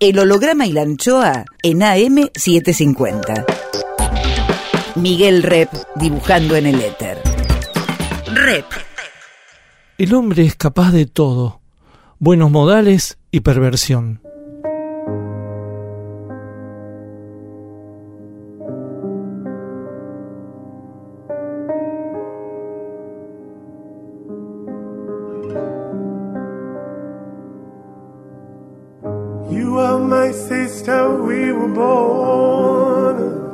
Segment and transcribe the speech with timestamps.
[0.00, 3.44] El holograma y la anchoa en AM750.
[4.94, 7.18] Miguel Rep dibujando en el éter.
[8.32, 8.64] Rep.
[9.98, 11.60] El hombre es capaz de todo,
[12.18, 14.22] buenos modales y perversión.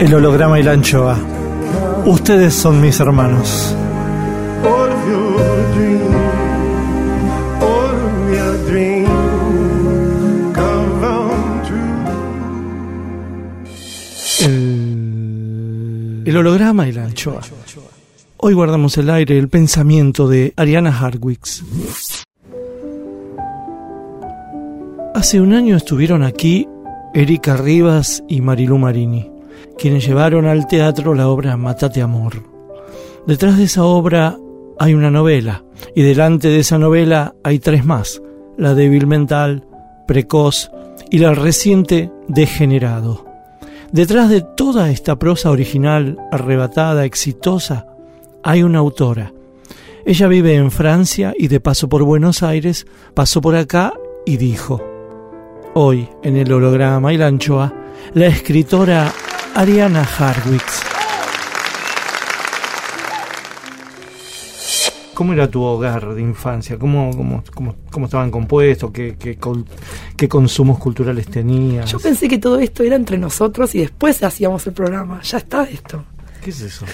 [0.00, 1.18] El holograma y la anchoa.
[2.06, 3.76] Ustedes son mis hermanos.
[16.24, 17.42] El, holograma y la anchoa.
[18.38, 21.62] Hoy guardamos el aire el pensamiento de Ariana Harwicks.
[25.14, 26.66] Hace un año estuvieron aquí
[27.12, 29.39] Erika Rivas y Marilu Marini
[29.78, 32.42] quienes llevaron al teatro la obra Matate Amor.
[33.26, 34.36] Detrás de esa obra
[34.78, 38.22] hay una novela, y delante de esa novela hay tres más,
[38.56, 39.66] la débil mental,
[40.06, 40.70] precoz
[41.10, 43.26] y la reciente degenerado.
[43.92, 47.86] Detrás de toda esta prosa original, arrebatada, exitosa,
[48.42, 49.32] hay una autora.
[50.06, 53.92] Ella vive en Francia y de paso por Buenos Aires pasó por acá
[54.24, 54.82] y dijo,
[55.74, 57.74] hoy en el holograma y la anchoa,
[58.14, 59.12] la escritora
[59.54, 60.82] Ariana Harwitz.
[65.14, 66.78] ¿Cómo era tu hogar de infancia?
[66.78, 68.90] ¿Cómo, cómo, cómo, estaban compuestos?
[68.90, 69.16] ¿Qué,
[70.16, 71.90] qué, consumos culturales tenías?
[71.90, 75.20] Yo pensé que todo esto era entre nosotros y después hacíamos el programa.
[75.22, 76.04] Ya está esto.
[76.42, 76.86] ¿Qué es eso?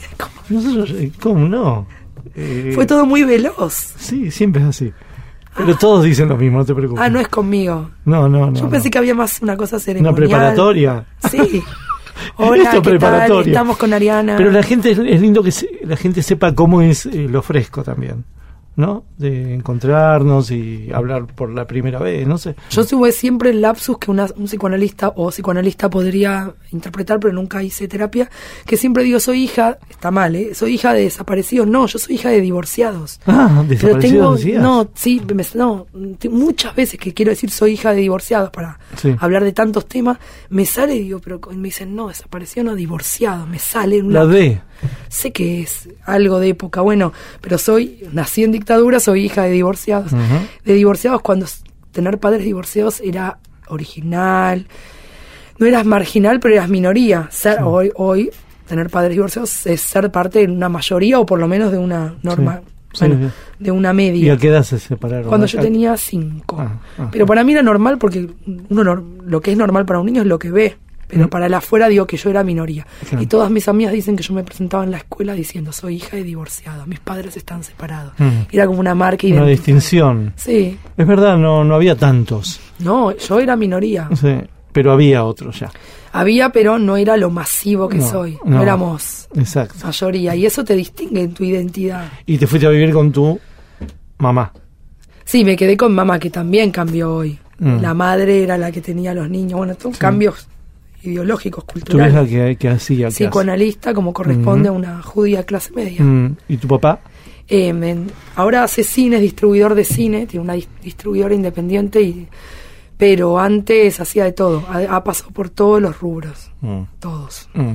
[0.50, 1.86] Nosotros, eh, ¿Cómo no?
[2.34, 3.72] Eh, Fue todo muy veloz.
[3.96, 4.92] Sí, siempre es así.
[5.56, 7.02] Pero todos dicen lo mismo, no te preocupes.
[7.02, 7.90] Ah, no es conmigo.
[8.04, 8.60] No, no, no.
[8.60, 10.12] Yo pensé que había más una cosa ceremonial.
[10.12, 11.06] ¿Una preparatoria?
[11.30, 11.62] Sí.
[12.36, 13.48] Hola, ¿qué Tal?
[13.48, 14.36] Estamos con Ariana.
[14.36, 15.52] Pero la gente es, lindo que
[15.84, 18.24] la gente sepa cómo es eh, lo fresco también.
[18.76, 19.04] ¿No?
[19.18, 22.54] De encontrarnos y hablar por la primera vez, no sé.
[22.70, 27.88] Yo tuve siempre el lapsus que un psicoanalista o psicoanalista podría interpretar, pero nunca hice
[27.88, 28.30] terapia,
[28.66, 30.54] que siempre digo, soy hija, está mal, ¿eh?
[30.54, 31.66] Soy hija de desaparecidos.
[31.66, 33.20] No, yo soy hija de divorciados.
[33.26, 34.44] Ah, desaparecidos.
[34.46, 35.20] no, sí,
[35.54, 35.86] no,
[36.30, 38.78] muchas veces que quiero decir soy hija de divorciados para
[39.18, 43.46] hablar de tantos temas, me sale y digo, pero me dicen, no, desaparecido, no, divorciado,
[43.46, 44.02] me sale.
[44.02, 44.60] la D.
[45.08, 48.69] Sé que es algo de época, bueno, pero soy, nací en dictadura,
[49.00, 50.12] soy hija de divorciados.
[50.64, 51.46] De divorciados cuando
[51.92, 53.38] tener padres divorciados era
[53.68, 54.66] original,
[55.58, 57.28] no eras marginal, pero eras minoría.
[57.30, 58.30] Ser hoy, hoy,
[58.66, 62.14] tener padres divorciados es ser parte de una mayoría o por lo menos de una
[62.22, 62.62] norma.
[62.98, 64.26] bueno, de una media.
[64.26, 65.28] ¿Y a qué edad se separaron?
[65.28, 66.56] Cuando yo tenía cinco.
[66.58, 67.26] Ah, ah, pero ah.
[67.26, 68.28] para mí era normal porque
[68.68, 70.76] uno lo que es normal para un niño es lo que ve
[71.10, 72.86] pero para la afuera digo que yo era minoría.
[73.18, 76.16] Y todas mis amigas dicen que yo me presentaba en la escuela diciendo soy hija
[76.16, 78.12] de divorciado, mis padres están separados.
[78.50, 80.32] Era como una marca Una distinción.
[80.36, 80.78] Sí.
[80.96, 82.60] Es verdad, no, no había tantos.
[82.78, 84.08] No, yo era minoría.
[84.14, 84.36] Sí,
[84.72, 85.70] pero había otros ya.
[86.12, 88.38] Había, pero no era lo masivo que soy.
[88.44, 89.86] No, éramos Exacto.
[89.86, 90.34] mayoría.
[90.34, 92.08] Y eso te distingue en tu identidad.
[92.26, 93.38] Y te fuiste a vivir con tu
[94.18, 94.52] mamá.
[95.24, 97.38] Sí, me quedé con mamá, que también cambió hoy.
[97.58, 97.80] Mm.
[97.80, 99.58] La madre era la que tenía los niños.
[99.58, 100.48] Bueno, son cambios
[101.02, 102.14] ideológicos, culturales.
[102.14, 103.08] Tú la que, que hacía.
[103.08, 106.02] Psicoanalista, como corresponde a una judía clase media.
[106.02, 106.36] Mm.
[106.48, 107.00] ¿Y tu papá?
[107.48, 108.06] Eh,
[108.36, 112.28] ahora hace cine, es distribuidor de cine, tiene una distribuidora independiente, y,
[112.96, 116.82] pero antes hacía de todo, ha, pasado por todos los rubros, mm.
[117.00, 117.48] todos.
[117.54, 117.74] Mm.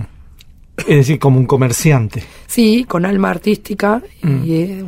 [0.77, 2.23] Es decir, como un comerciante.
[2.47, 4.81] Sí, con alma artística y,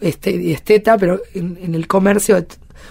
[0.00, 2.44] este, esteta, pero en, el comercio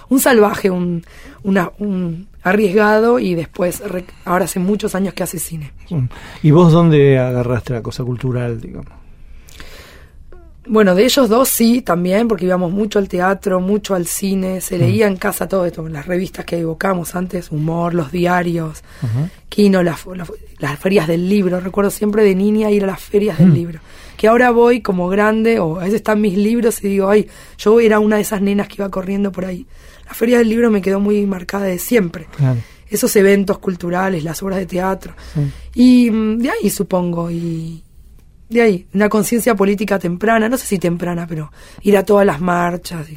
[0.08, 1.04] un salvaje, un,
[1.42, 3.82] una, un arriesgado y después,
[4.24, 5.72] ahora hace muchos años que hace cine.
[5.90, 6.04] Mm.
[6.42, 8.92] ¿Y vos dónde agarraste la cosa cultural, digamos?
[10.66, 14.78] Bueno, de ellos dos sí, también, porque íbamos mucho al teatro, mucho al cine, se
[14.78, 19.28] leía en casa todo esto, las revistas que evocamos antes, Humor, los diarios, Ujú.
[19.50, 21.60] Kino, las, las, las ferias del libro.
[21.60, 23.80] Recuerdo siempre de niña ir a las ferias del libro.
[24.16, 27.28] Que ahora voy como grande, o a veces están mis libros y digo, ay,
[27.58, 29.66] yo era una de esas nenas que iba corriendo por ahí.
[30.06, 32.26] La feria del libro me quedó muy marcada de siempre.
[32.36, 32.60] Claro.
[32.88, 35.14] Esos eventos culturales, las obras de teatro.
[35.34, 35.40] Sí.
[36.06, 37.82] Y mm, de ahí supongo, y
[38.48, 41.50] de ahí, una conciencia política temprana, no sé si temprana, pero
[41.82, 43.06] ir a todas las marchas.
[43.10, 43.16] y,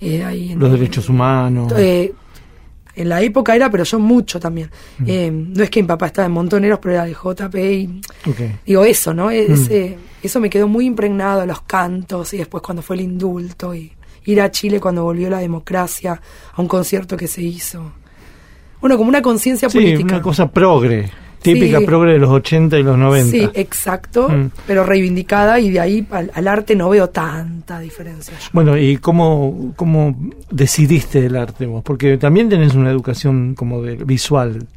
[0.00, 1.72] eh, ahí en- Los derechos humanos.
[1.76, 2.12] eh,
[2.96, 4.70] en la época era, pero yo mucho también.
[5.06, 8.00] Eh, no es que mi papá estaba en Montoneros, pero era de JP y
[8.66, 9.30] digo eso, ¿no?
[9.30, 13.92] Ese, Eso me quedó muy impregnado, los cantos y después cuando fue el indulto y
[14.24, 16.20] ir a Chile cuando volvió la democracia
[16.54, 17.92] a un concierto que se hizo.
[18.80, 20.14] Bueno, como una conciencia Sí, política.
[20.14, 21.10] una cosa progre.
[21.42, 21.86] Típica Sí.
[21.86, 23.30] progre de los 80 y los 90.
[23.32, 24.50] Sí, exacto, Mm.
[24.64, 28.32] pero reivindicada y de ahí al, al arte no veo tanta diferencia.
[28.38, 28.46] yo.
[28.52, 30.16] Bueno, ¿y cómo, cómo
[30.52, 31.82] decidiste el arte vos?
[31.82, 34.68] Porque también tenés una educación como de visual,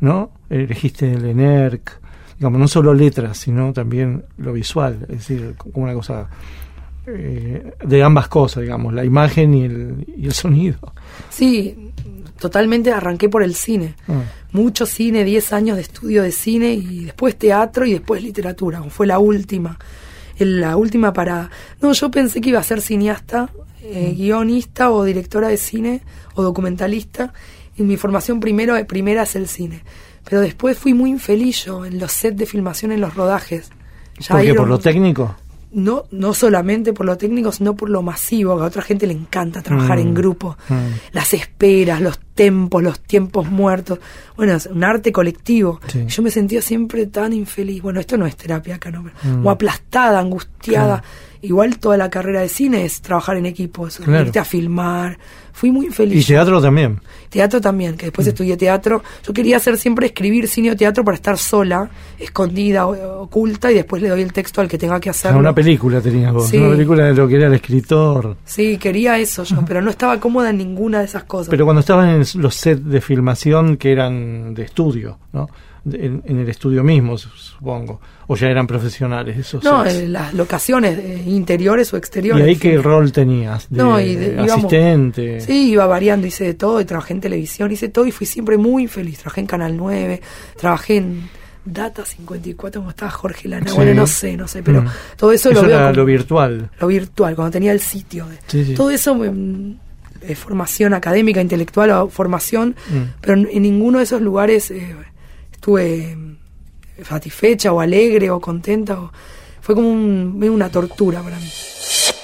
[0.00, 0.30] ¿no?
[0.48, 2.00] Elegiste el ENERC,
[2.38, 6.28] digamos, no solo letras, sino también lo visual, es decir, como una cosa
[7.06, 10.78] eh, de ambas cosas, digamos, la imagen y el, y el sonido.
[11.30, 11.92] Sí,
[12.38, 13.94] totalmente arranqué por el cine.
[14.06, 18.82] Ah, Mucho cine, 10 años de estudio de cine y después teatro y después literatura.
[18.84, 19.78] Fue la última,
[20.38, 21.50] la última parada.
[21.80, 23.50] No, yo pensé que iba a ser cineasta,
[23.82, 26.02] eh, guionista o directora de cine
[26.34, 27.32] o documentalista.
[27.76, 29.82] Y mi formación primero, primera es el cine.
[30.28, 33.70] Pero después fui muy infeliz yo en los sets de filmación, en los rodajes.
[34.18, 34.54] Ya ¿Por qué?
[34.54, 35.36] ¿Por lo técnico?
[35.70, 39.12] no, no solamente por lo técnico, sino por lo masivo, que a otra gente le
[39.12, 40.00] encanta trabajar Mm.
[40.00, 40.56] en grupo.
[40.70, 40.74] Mm.
[41.12, 43.98] Las esperas, los tempos, los tiempos muertos.
[44.36, 45.78] Bueno, es un arte colectivo.
[45.86, 46.06] Sí.
[46.08, 47.82] Yo me sentía siempre tan infeliz.
[47.82, 49.02] Bueno, esto no es terapia acá, ¿no?
[49.22, 49.46] Mm.
[49.46, 51.02] O aplastada, angustiada.
[51.02, 51.27] Claro.
[51.42, 54.26] Igual toda la carrera de cine es trabajar en equipo, es Claro.
[54.26, 55.18] irte a filmar.
[55.52, 56.26] Fui muy Y infeliz.
[56.26, 57.00] teatro también.
[57.30, 58.08] Teatro también, que Mm.
[58.08, 59.02] después estudié teatro.
[59.24, 63.74] Yo quería hacer siempre escribir cine o teatro para estar sola, escondida, o- oculta, y
[63.74, 65.38] después le doy el texto al que tenga que Ah, hacerlo.
[65.40, 66.58] una película tenías vos, Sí.
[66.58, 68.36] una película de lo que era el escritor.
[68.44, 71.48] Sí, quería eso yo, pero no estaba cómoda en ninguna de esas cosas.
[71.48, 75.48] Pero cuando estaban en los sets de filmación que eran de estudio, ¿no?
[75.94, 78.00] En, en el estudio mismo, su- supongo.
[78.26, 82.46] O ya eran profesionales esos no, en las locaciones eh, interiores o ¿Y exteriores.
[82.46, 83.68] ahí qué rol tenías?
[83.70, 85.40] ¿De No, y de- asistente?
[85.40, 88.56] Sí, iba variando, hice de todo, y trabajé en televisión, hice todo y fui siempre
[88.58, 89.18] muy feliz.
[89.18, 90.20] Trabajé en Canal 9,
[90.58, 91.28] trabajé en
[91.64, 93.68] Data 54, como estaba Jorge Lana.
[93.70, 93.76] Sí.
[93.76, 94.88] Bueno, no sé, no sé, pero Mm.
[95.16, 96.70] todo eso, Eso lo veo como- lo virtual.
[96.80, 98.26] lo virtual, cuando tenía el sitio.
[98.26, 98.74] de- Sí, sí.
[98.74, 99.76] Todo eso, mm,
[100.22, 102.96] eh, formación académica, intelectual o formación, Mm.
[103.20, 104.94] pero en, en ninguno de esos lugares eh,
[105.58, 106.16] estuve
[107.04, 108.98] satisfecha o alegre o contenta.
[109.00, 109.10] o-
[109.60, 111.50] fue como un- medio una tortura para mí.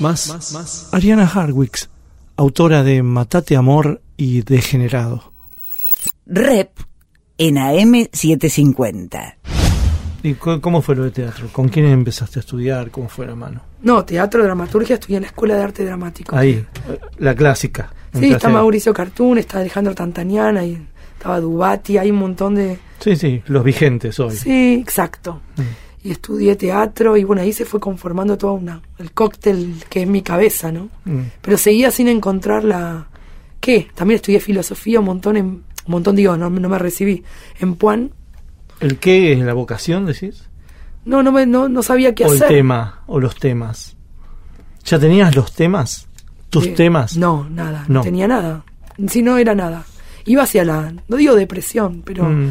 [0.01, 1.91] Más, Ariana Harwicks,
[2.37, 5.33] autora de Matate Amor y Degenerado.
[6.27, 6.71] Rep
[7.37, 9.37] en AM750.
[10.23, 11.49] ¿Y cómo fue lo de teatro?
[11.53, 12.91] ¿Con quién empezaste a estudiar?
[12.91, 13.61] ¿Cómo fue la mano?
[13.83, 16.35] No, teatro, dramaturgia, estudié en la Escuela de Arte Dramático.
[16.35, 16.65] Ahí,
[17.19, 17.93] la clásica.
[18.19, 20.87] Sí, está Mauricio Cartún, está Alejandro Tantaniana, y
[21.25, 22.79] estaba Dubati, hay un montón de...
[23.01, 24.37] Sí, sí, los vigentes hoy.
[24.37, 25.41] Sí, exacto.
[25.57, 26.07] Mm.
[26.07, 30.07] Y estudié teatro y bueno, ahí se fue conformando todo una, el cóctel que es
[30.09, 30.91] mi cabeza, ¿no?
[31.07, 31.21] Mm.
[31.41, 33.07] Pero seguía sin encontrar la...
[33.59, 33.89] ¿Qué?
[33.95, 37.25] También estudié filosofía un montón, en, un montón digo, no, no me recibí.
[37.59, 38.11] En Puan,
[38.81, 40.45] ¿El qué es la vocación, decís?
[41.07, 42.49] no, no, me, no, no sabía qué ¿O el hacer.
[42.49, 43.03] tema?
[43.07, 43.97] ¿O los temas?
[44.85, 46.07] ¿Ya tenías los temas?
[46.51, 47.17] ¿Tus Eh, temas?
[47.17, 47.95] No, nada, No.
[47.95, 48.63] no tenía nada.
[49.09, 49.87] Si no era nada.
[50.27, 52.51] Iba hacia la, no digo depresión, pero Mm.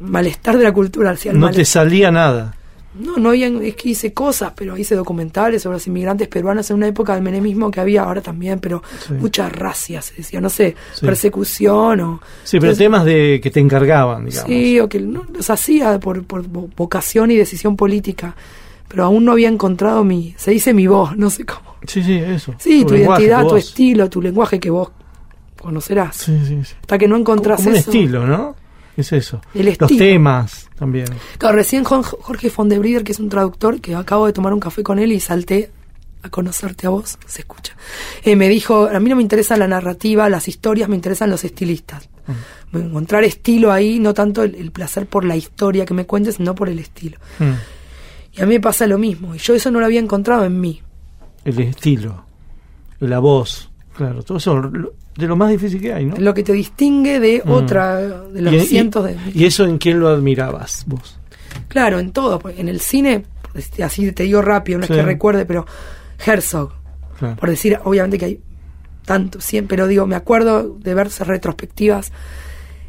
[0.00, 2.54] malestar de la cultura, hacia el No te salía nada.
[2.92, 6.76] No, no había, es que hice cosas, pero hice documentales sobre los inmigrantes peruanos en
[6.76, 9.12] una época del menemismo que había ahora también, pero Sí.
[9.14, 11.06] mucha racia, se decía, no sé, Sí.
[11.06, 12.20] persecución o...
[12.42, 14.48] Sí, pero Entonces, temas de que te encargaban, digamos.
[14.50, 18.34] Sí, o que no, los hacía por, por vo- vocación y decisión política,
[18.88, 21.76] pero aún no había encontrado mi, se dice mi voz, no sé cómo.
[21.86, 22.54] sí, sí, eso.
[22.58, 24.90] Sí, tu, lenguaje, identidad, tu estilo, tu lenguaje que vos
[25.60, 26.16] conocerás.
[26.16, 26.74] Sí, sí, sí.
[26.80, 27.90] Hasta que no encontrás como un eso.
[27.90, 28.56] estilo, ¿no?
[28.96, 29.40] Es eso.
[29.54, 29.98] El Los estilo.
[30.04, 31.06] temas también.
[31.38, 34.98] Claro, recién Jorge Fondebrider, que es un traductor, que acabo de tomar un café con
[34.98, 35.70] él y salté
[36.22, 37.74] a conocerte a vos, se escucha.
[38.24, 41.44] Eh, me dijo, a mí no me interesa la narrativa, las historias, me interesan los
[41.44, 42.08] estilistas.
[42.72, 46.54] Encontrar estilo ahí, no tanto el, el placer por la historia que me cuentes, sino
[46.54, 47.18] por el estilo.
[47.38, 47.52] Mm.
[48.38, 50.60] Y a mí me pasa lo mismo, y yo eso no lo había encontrado en
[50.60, 50.82] mí.
[51.44, 52.24] El estilo.
[53.00, 53.70] La voz.
[53.96, 54.70] Claro, todo eso
[55.20, 56.16] de lo más difícil que hay, ¿no?
[56.16, 57.50] Lo que te distingue de Mm.
[57.50, 59.16] otra, de los Y- cientos de...
[59.34, 61.18] ¿Y eso en quién lo admirabas vos?
[61.68, 62.38] Claro, en todo.
[62.38, 63.24] pues, En el cine,
[63.84, 64.92] así te digo rápido, no Sí.
[64.92, 65.66] es que recuerde, pero
[66.24, 66.72] Herzog,
[67.18, 67.36] Claro.
[67.36, 68.40] por decir, obviamente que hay
[69.04, 72.12] tanto, siempre, pero digo, me acuerdo de verse retrospectivas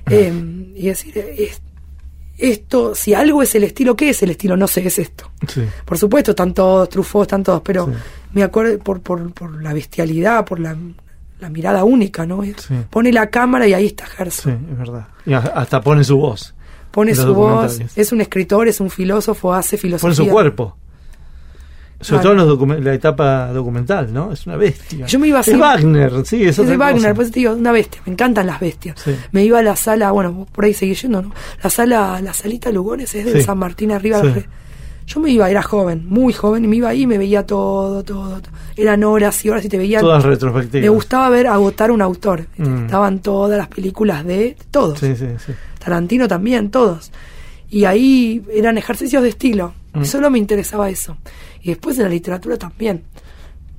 [0.09, 0.31] eh,
[0.75, 1.61] y decir, es-
[2.37, 4.57] esto, si algo es el estilo, ¿qué es el estilo?
[4.57, 5.31] No sé, es esto.
[5.47, 5.61] Sí.
[5.85, 7.91] Por supuesto, están todos, Truffaut, están todos, pero Sí.
[8.33, 10.75] me acuerdo por, por, por la bestialidad, por la,
[11.41, 12.43] la mirada única, ¿no?
[12.43, 12.75] Es- Sí.
[12.89, 14.53] Pone la cámara y ahí está Herzog.
[14.53, 15.07] Sí, es verdad.
[15.25, 16.53] Y a- hasta pone su voz.
[16.91, 20.15] Pone su voz, es un escritor, es un filósofo, hace filosofía.
[20.15, 20.77] Pone su cuerpo.
[22.01, 22.43] Sobre Claro.
[22.47, 24.31] todo en los la etapa documental, ¿no?
[24.31, 25.05] Es una bestia.
[25.05, 27.13] Yo me iba Es siempre- Wagner, sí, es Es otra de Wagner, cosa.
[27.13, 28.99] pues te digo, una bestia, me encantan las bestias.
[28.99, 29.15] Sí.
[29.31, 31.31] Me iba a la sala, bueno, por ahí seguís yendo, ¿no?
[31.63, 33.43] La sala, la salita Lugones es de Sí.
[33.43, 34.19] San Martín arriba.
[34.19, 34.33] Sí.
[35.13, 38.01] Yo me iba, era joven, muy joven, y me iba ahí y me veía todo,
[38.03, 38.51] todo, todo.
[38.77, 40.01] Eran horas y horas y te veían.
[40.01, 40.83] Todas retrospectivas.
[40.83, 42.45] Me gustaba ver agotar un autor.
[42.57, 42.85] Mm.
[42.85, 44.99] Estaban todas las películas de todos.
[44.99, 45.51] Sí, sí, sí.
[45.83, 47.11] Tarantino también, todos.
[47.69, 49.73] Y ahí eran ejercicios de estilo.
[49.93, 50.03] Mm.
[50.05, 51.17] Solo me interesaba eso.
[51.61, 53.03] Y después en la literatura también.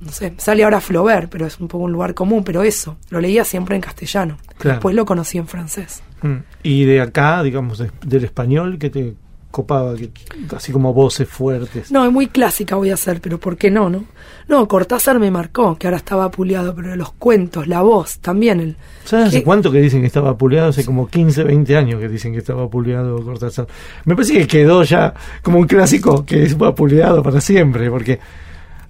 [0.00, 3.20] No sé, sale ahora Flaubert, pero es un poco un lugar común, pero eso, lo
[3.20, 4.36] leía siempre en castellano.
[4.58, 4.76] Claro.
[4.76, 6.02] Después lo conocí en francés.
[6.22, 6.36] Mm.
[6.64, 9.14] Y de acá, digamos, de- del español, que te
[9.52, 10.11] copaba, que,
[10.56, 11.92] así como voces fuertes.
[11.92, 14.04] No, es muy clásica voy a hacer, pero ¿por qué no, no?
[14.49, 18.76] No, Cortázar me marcó, que ahora estaba apuleado, pero los cuentos, la voz, también el...
[19.04, 20.71] ¿Sabes hace cuánto que dicen que estaba puleado?
[20.71, 23.68] Hace como 15, 20 años que dicen que estaba puleado Cortázar.
[24.04, 28.18] Me parece que quedó ya como un clásico que es vapuleado para siempre, porque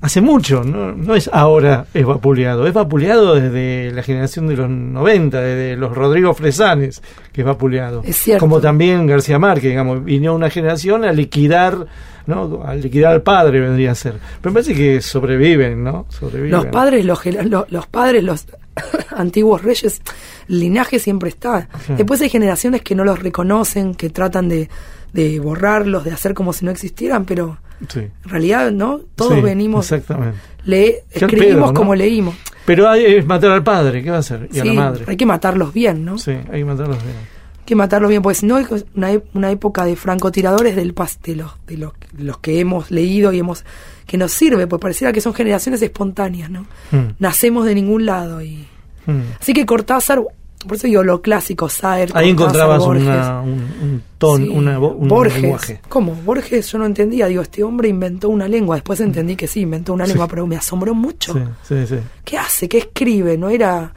[0.02, 4.68] hace mucho, no, no es ahora es vapuleado, es vapuleado desde la generación de los
[4.68, 8.02] 90, desde los Rodrigo Fresanes, que es vapuleado.
[8.04, 8.40] Es cierto.
[8.40, 11.86] Como también García Márquez, digamos, vino una generación a liquidar,
[12.26, 12.62] ¿no?
[12.64, 14.14] A liquidar al padre vendría a ser.
[14.40, 16.04] Pero me parece que sobreviven, ¿no?
[16.10, 16.50] Sobreviven.
[16.50, 18.46] Los padres, los, gel- lo- los padres, los
[19.16, 20.02] antiguos reyes,
[20.48, 21.68] el linaje siempre está.
[21.96, 24.68] Después hay generaciones que no los reconocen, que tratan de,
[25.12, 28.00] de borrarlos, de hacer como si no existieran, pero Sí.
[28.00, 29.00] en realidad, ¿no?
[29.16, 30.38] Todos Sí, venimos, Exactamente.
[30.64, 31.74] le, escribimos pedo, ¿no?
[31.74, 32.34] como leímos.
[32.64, 34.48] Pero hay, es matar al padre, ¿qué va a hacer?
[34.52, 35.04] Y a la madre.
[35.08, 36.16] hay que matarlos bien, ¿no?
[36.18, 37.16] Sí, hay que matarlos bien.
[37.16, 41.36] Hay que matarlos bien, porque si no es una, una época de francotiradores del de
[41.36, 43.64] los, de los, de los que hemos leído y hemos
[44.06, 46.62] que nos sirve, pues pareciera que son generaciones espontáneas, ¿no?
[46.90, 48.66] Mm, Nacemos de ningún lado y
[49.06, 49.20] mm.
[49.40, 50.22] Así que Cortázar,
[50.66, 53.04] por eso digo lo clásico, Saer, Ahí encontrabas Borges.
[53.04, 55.40] una, un, un ton, Sí, una, vo- un Borges.
[55.42, 55.80] lenguaje.
[55.88, 56.14] ¿Cómo?
[56.14, 57.26] Borges yo no entendía.
[57.26, 58.76] Digo, este hombre inventó una lengua.
[58.76, 60.10] Después entendí que sí, inventó una Sí.
[60.12, 61.34] lengua, pero me asombró mucho.
[61.34, 61.96] Sí, sí, sí.
[62.24, 62.68] ¿Qué hace?
[62.68, 63.36] ¿Qué escribe?
[63.38, 63.92] No era...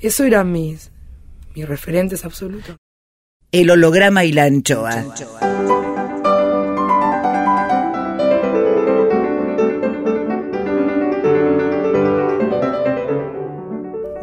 [0.00, 0.90] Eso eran mis,
[1.54, 2.76] mis referentes absolutos.
[3.50, 5.04] El holograma y la anchoa.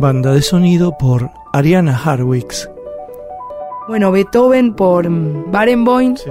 [0.05, 2.69] Banda de sonido por Ariana Harwicks.
[3.87, 6.15] Bueno, Beethoven por mm, Barenboim.
[6.15, 6.29] Sí.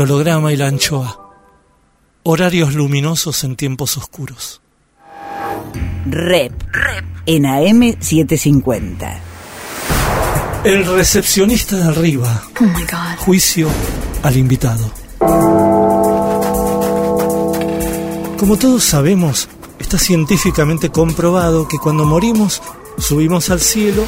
[0.00, 1.28] El holograma y la anchoa.
[2.22, 4.62] Horarios luminosos en tiempos oscuros.
[6.06, 6.54] Rep.
[6.72, 7.04] Rep.
[7.26, 9.18] En AM750.
[10.64, 12.44] El recepcionista de arriba.
[12.58, 13.18] Oh my God.
[13.18, 13.68] Juicio
[14.22, 14.90] al invitado.
[18.38, 22.62] Como todos sabemos, está científicamente comprobado que cuando morimos,
[22.96, 24.06] subimos al cielo,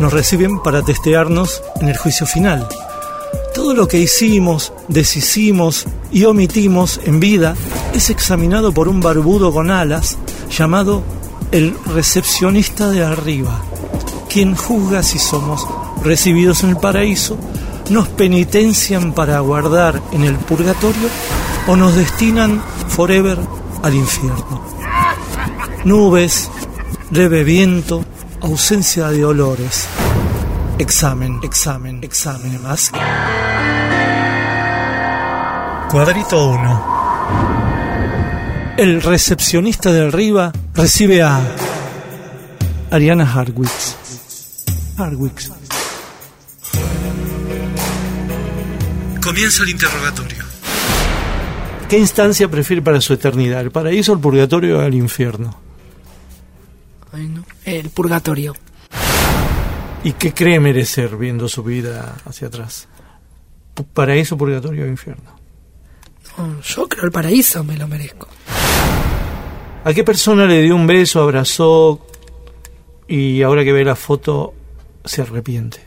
[0.00, 2.66] nos reciben para testearnos en el juicio final.
[3.54, 7.56] Todo lo que hicimos, deshicimos y omitimos en vida
[7.94, 10.18] es examinado por un barbudo con alas
[10.50, 11.02] llamado
[11.50, 13.60] el recepcionista de arriba,
[14.28, 15.66] quien juzga si somos
[16.02, 17.36] recibidos en el paraíso,
[17.90, 21.08] nos penitencian para aguardar en el purgatorio
[21.66, 23.38] o nos destinan forever
[23.82, 24.62] al infierno.
[25.84, 26.50] Nubes,
[27.10, 28.04] leve viento,
[28.40, 29.88] ausencia de olores.
[30.80, 32.90] Examen, examen, examen más.
[35.90, 38.76] Cuadrito 1.
[38.78, 41.38] El recepcionista de arriba recibe a
[42.90, 43.94] Ariana Harwitz.
[44.96, 45.50] Harwitz.
[49.22, 50.44] Comienza el interrogatorio.
[51.90, 53.60] ¿Qué instancia prefiere para su eternidad?
[53.60, 55.54] ¿El paraíso, el purgatorio o el infierno?
[57.12, 57.44] Ay, no.
[57.66, 58.54] El purgatorio.
[60.02, 62.88] ¿Y qué cree merecer viendo su vida hacia atrás?
[63.92, 65.30] ¿Paraíso, purgatorio o infierno?
[66.38, 68.28] No, yo creo el paraíso me lo merezco.
[69.84, 72.06] ¿A qué persona le dio un beso, abrazó
[73.08, 74.54] y ahora que ve la foto
[75.04, 75.80] se arrepiente?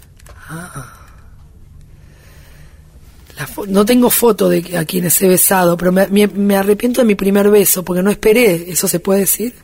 [3.37, 7.01] La fo- no tengo foto de a quienes he besado, pero me, me- me arrepiento
[7.01, 9.55] de mi primer beso, porque no esperé, eso se puede decir,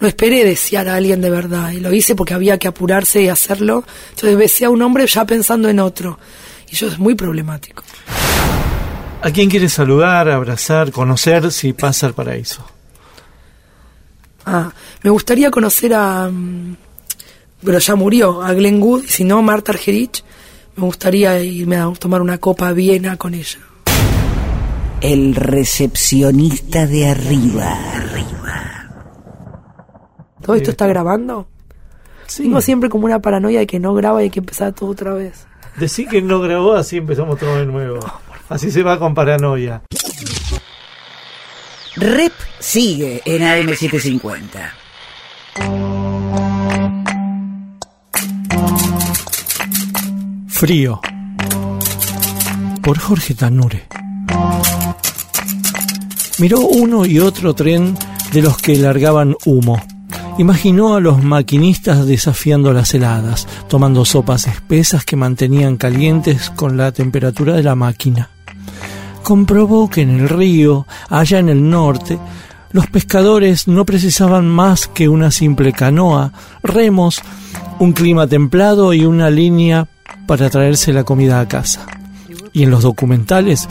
[0.00, 3.28] no esperé desear a alguien de verdad, y lo hice porque había que apurarse y
[3.28, 6.18] hacerlo, entonces besé a un hombre ya pensando en otro,
[6.70, 7.82] y eso es muy problemático.
[9.20, 12.64] ¿A quién quiere saludar, abrazar, conocer si pasa al paraíso?
[14.46, 16.76] Ah, me gustaría conocer a, mm,
[17.62, 20.22] pero ya murió, a Glenn Wood, si no, Marta Argerich,
[20.78, 23.58] me gustaría irme a tomar una copa a Viena con ella.
[25.00, 27.78] El recepcionista de arriba.
[30.40, 31.48] ¿Todo esto está grabando?
[32.36, 35.14] Tengo siempre como una paranoia de que no graba y hay que empezar todo otra
[35.14, 35.46] vez.
[35.76, 37.98] Decí que no grabó, así empezamos todo de nuevo.
[38.48, 39.82] Así se va con paranoia.
[41.96, 44.70] Rep sigue en AM750.
[50.58, 51.00] Frío.
[52.82, 53.86] Por Jorge Tanure.
[56.40, 57.96] Miró uno y otro tren
[58.32, 59.80] de los que largaban humo.
[60.36, 66.90] Imaginó a los maquinistas desafiando las heladas, tomando sopas espesas que mantenían calientes con la
[66.90, 68.30] temperatura de la máquina.
[69.22, 72.18] Comprobó que en el río, allá en el norte,
[72.72, 76.32] los pescadores no precisaban más que una simple canoa,
[76.64, 77.22] remos,
[77.78, 79.86] un clima templado y una línea
[80.28, 81.86] para traerse la comida a casa.
[82.52, 83.66] Y en los documentales,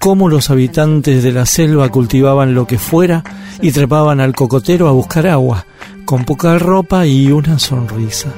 [0.00, 3.22] cómo los habitantes de la selva cultivaban lo que fuera
[3.62, 5.64] y trepaban al cocotero a buscar agua,
[6.04, 8.30] con poca ropa y una sonrisa.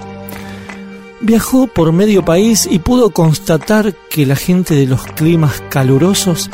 [1.23, 6.51] Viajó por medio país y pudo constatar que la gente de los climas calurosos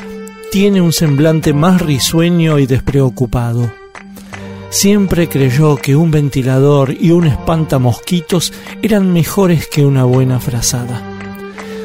[0.53, 3.84] tiene un semblante más risueño y despreocupado.
[4.75, 11.01] Siempre creyó que un ventilador y un espantamosquitos eran mejores que una buena frazada.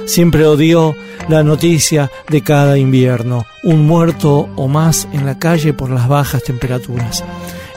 [0.08, 0.96] Siempre odió
[1.28, 6.42] la noticia de cada invierno, un muerto o más en la calle por las bajas
[6.42, 7.24] temperaturas.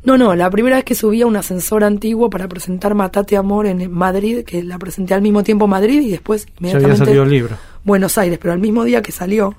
[0.04, 3.66] No, no, la primera vez que subí a un ascensor antiguo para presentar Matate Amor
[3.66, 7.24] en Madrid, que la presenté al mismo tiempo en Madrid y después Ya había salido
[7.24, 7.56] el libro.
[7.84, 9.56] Buenos Aires, pero al mismo día que salió,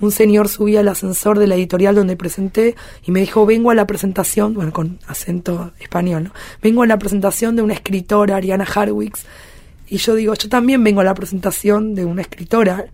[0.00, 3.74] un señor subía al ascensor de la editorial donde presenté y me dijo, vengo a
[3.74, 6.30] la presentación, bueno, con acento español, ¿no?
[6.62, 9.24] Vengo a la presentación de una escritora, Ariana Harwicks,
[9.86, 12.86] y yo digo, yo también vengo a la presentación de una escritora,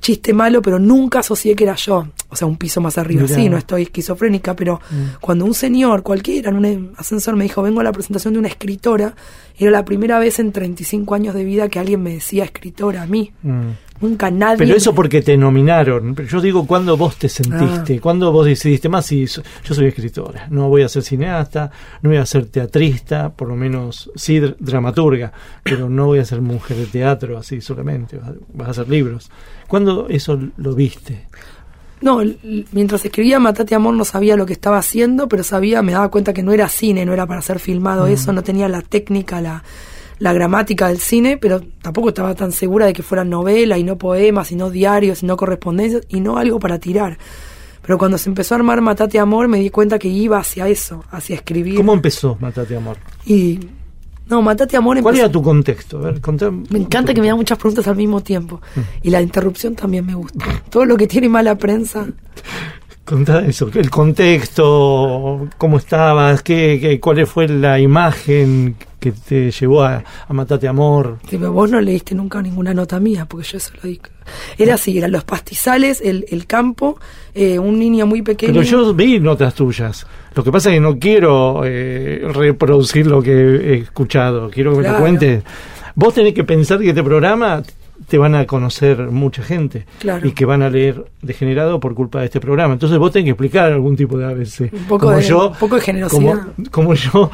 [0.00, 2.08] chiste malo, pero nunca asocié que era yo.
[2.30, 3.22] O sea, un piso más arriba.
[3.22, 3.34] Mirá.
[3.34, 4.80] Sí, no estoy esquizofrénica, pero
[5.20, 8.48] cuando un señor cualquiera en un ascensor me dijo, vengo a la presentación de una
[8.48, 9.14] escritora,
[9.58, 13.06] era la primera vez en 35 años de vida que alguien me decía escritora a
[13.06, 13.32] mí.
[13.42, 13.68] Mm.
[14.00, 14.58] Nunca nadie.
[14.58, 16.14] Pero eso me- porque te nominaron.
[16.14, 17.96] Pero yo digo, ¿cuándo vos te sentiste?
[17.96, 18.00] Ah.
[18.00, 19.06] ¿Cuándo vos decidiste más?
[19.06, 23.30] Si so- yo soy escritora, no voy a ser cineasta, no voy a ser teatrista,
[23.30, 25.32] por lo menos sí dr- dramaturga,
[25.64, 28.88] pero no voy a ser mujer de teatro así solamente, vas a- vas a hacer
[28.88, 29.30] libros.
[29.66, 31.26] ¿Cuándo eso lo viste?
[32.00, 32.20] No,
[32.72, 36.32] mientras escribía Matate Amor no sabía lo que estaba haciendo, pero sabía, me daba cuenta
[36.32, 39.64] que no era cine, no era para ser filmado eso, no tenía la técnica, la,
[40.18, 43.98] la gramática del cine, pero tampoco estaba tan segura de que fueran novela y no
[43.98, 47.18] poemas y no diarios y no correspondencias y no algo para tirar.
[47.82, 51.04] Pero cuando se empezó a armar Matate Amor me di cuenta que iba hacia eso,
[51.10, 51.76] hacia escribir.
[51.76, 52.98] ¿Cómo empezó Matate Amor?
[53.26, 53.58] Y
[54.28, 55.98] no, Matate Amor ¿Cuál era tu contexto?
[55.98, 56.20] A ver,
[56.70, 58.60] me encanta que me hagan muchas preguntas al mismo tiempo.
[58.74, 58.80] Mm.
[59.02, 60.44] Y la interrupción también me gusta.
[60.70, 62.06] Todo lo que tiene mala prensa.
[63.08, 69.82] Contá eso, el contexto, cómo estabas, qué, qué- cuál fue la imagen que te llevó
[69.84, 71.18] a, a Matate Amor.
[71.28, 74.00] Sí, pero vos no leíste nunca ninguna nota mía, porque yo eso lo di.
[74.58, 76.98] Era así, eran los pastizales, el, el campo,
[77.34, 78.52] eh, un niño muy pequeño.
[78.52, 80.06] Pero yo vi notas tuyas.
[80.34, 84.50] Lo que pasa es que no quiero eh, reproducir lo que he escuchado.
[84.50, 85.44] Quiero que me lo cuentes.
[85.94, 87.62] Vos tenés que pensar que este programa
[88.06, 90.26] te van a conocer mucha gente Claro.
[90.26, 92.72] y que van a leer degenerado por culpa de este programa.
[92.74, 94.70] Entonces vos tenés que explicar algún tipo de ABC.
[94.72, 96.34] Un poco como de- yo, un poco de generosidad.
[96.56, 97.30] Como, como yo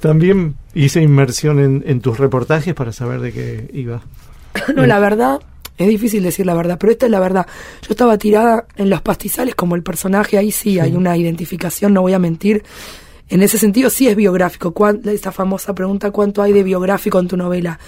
[0.00, 4.00] también hice inmersión en, en tus reportajes para saber de qué iba.
[4.76, 5.40] no, la verdad,
[5.76, 7.46] es difícil decir la verdad, pero esta es la verdad.
[7.82, 12.02] Yo estaba tirada en los pastizales como el personaje, ahí sí, hay una identificación, no
[12.02, 12.62] voy a mentir.
[13.28, 14.72] En ese sentido sí es biográfico.
[14.72, 17.78] ¿Cuán- Esta famosa pregunta, ¿cuánto hay de biográfico en tu novela?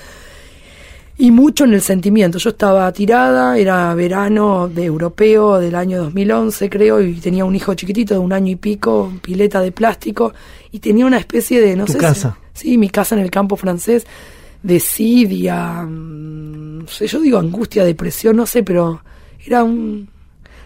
[1.21, 2.39] Y mucho en el sentimiento.
[2.39, 7.75] Yo estaba tirada, era verano de europeo del año 2011, creo, y tenía un hijo
[7.75, 10.33] chiquitito de un año y pico, pileta de plástico,
[10.71, 11.99] y tenía una especie de, no ¿Tu sé.
[11.99, 12.39] casa?
[12.53, 14.07] Si, sí, mi casa en el campo francés,
[14.63, 19.03] desidia, mm, no sé, yo digo angustia, depresión, no sé, pero
[19.45, 20.09] era un...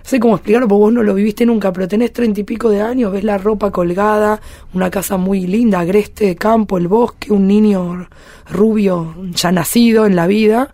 [0.03, 2.81] Sé cómo explicarlo, porque vos no lo viviste nunca, pero tenés treinta y pico de
[2.81, 4.41] años, ves la ropa colgada,
[4.75, 8.09] una casa muy linda, agreste de campo, el bosque, un niño
[8.51, 10.71] rubio ya nacido en la vida,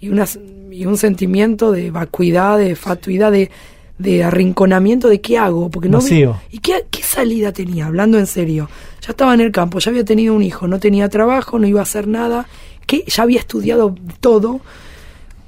[0.00, 0.38] y, unas,
[0.70, 3.50] y un sentimiento de vacuidad, de fatuidad, de,
[3.98, 6.04] de arrinconamiento de qué hago, porque no vi-.
[6.50, 7.86] ¿Y qué, qué salida tenía?
[7.86, 8.68] Hablando en serio.
[9.00, 11.80] Ya estaba en el campo, ya había tenido un hijo, no tenía trabajo, no iba
[11.80, 12.46] a hacer nada,
[12.86, 14.60] que ya había estudiado todo.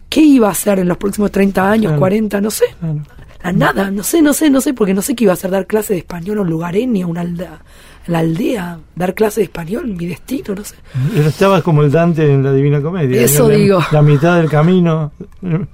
[0.09, 2.01] ¿Qué iba a hacer en los próximos 30 años, Claro.
[2.01, 2.41] 40?
[2.41, 2.67] No sé.
[2.79, 3.01] Claro.
[3.53, 5.67] Nada, no sé, no sé, no sé, porque no sé qué iba a hacer, dar
[5.67, 7.59] clases de español a un lugareño, a una aldea,
[8.07, 10.77] la aldea, dar clases de español, mi destino, no sé.
[11.13, 13.21] Pero Estabas como el Dante en la Divina Comedia.
[13.21, 13.81] Eso la, digo.
[13.91, 15.13] La mitad del camino,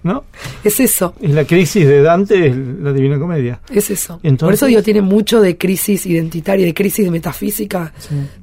[0.03, 0.25] ¿no?
[0.65, 3.61] Es eso, Es la crisis de Dante, es la Divina Comedia.
[3.71, 4.19] es eso.
[4.23, 7.93] Entonces- Por eso digo, tiene mucho de crisis identitaria, de crisis de metafísica,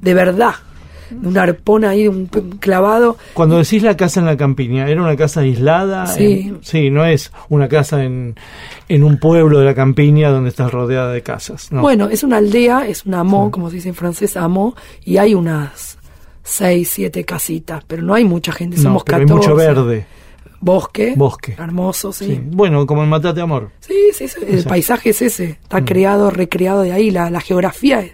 [0.00, 0.54] de verdad.
[1.10, 3.16] De un arpón ahí, un clavado.
[3.34, 6.06] Cuando decís la casa en la campiña, ¿era una casa aislada?
[6.06, 6.46] Sí.
[6.48, 8.36] En- sí, no es una casa en,
[8.88, 11.70] en un pueblo de la campiña donde estás rodeada de casas.
[11.72, 11.82] No.
[11.82, 15.34] Bueno, es una aldea, es una amo, como se dice en francés, amo, y hay
[15.34, 15.98] unas
[16.42, 19.32] seis, siete casitas, pero no hay mucha gente, No, somos pero 14.
[19.32, 20.06] hay mucho verde.
[20.62, 21.14] Bosque.
[21.16, 21.54] Bosque.
[21.58, 22.38] Hermoso, sí.
[22.44, 23.70] Bueno, como en Matate Amor.
[23.80, 25.50] sí, sí, el sea- paisaje es ese, Mm.
[25.62, 28.04] está creado, recreado de ahí, la, la geografía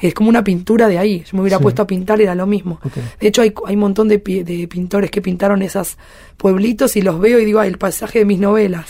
[0.00, 1.20] es, como una pintura de ahí.
[1.24, 1.62] Yo me hubiera Sí.
[1.62, 2.80] puesto a pintar, era lo mismo.
[3.20, 5.96] De hecho, hay, hay un montón de, de pintores que pintaron esos
[6.36, 8.86] pueblitos y los veo y digo, ay, el paisaje de mis novelas.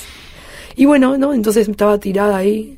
[0.77, 1.33] Y bueno, ¿no?
[1.33, 2.77] Entonces estaba tirada ahí,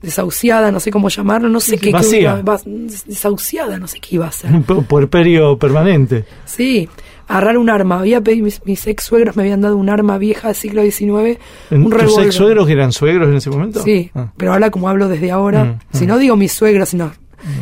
[0.00, 1.90] desahuciada, no sé cómo llamarlo, no sé qué.
[1.90, 2.40] Vacía.
[2.42, 4.50] va- desahuciada, no sé qué iba a hacer.
[4.54, 6.24] Un pu- puerperio permanente.
[6.44, 6.88] Sí,
[7.28, 8.00] agarrar un arma.
[8.00, 11.38] Había pedido, mis, mis ex suegros me habían dado un arma vieja del siglo XIX,
[11.70, 12.26] un ¿Tus revólver.
[12.26, 13.82] ex suegros que eran suegros en ese momento?
[13.82, 14.32] Sí, Ah.
[14.36, 16.08] pero ahora como hablo desde ahora, Mm, si mm.
[16.08, 17.12] no digo mis suegros, sino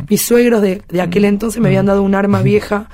[0.08, 2.88] mis suegros de, de aquel entonces me habían dado un arma vieja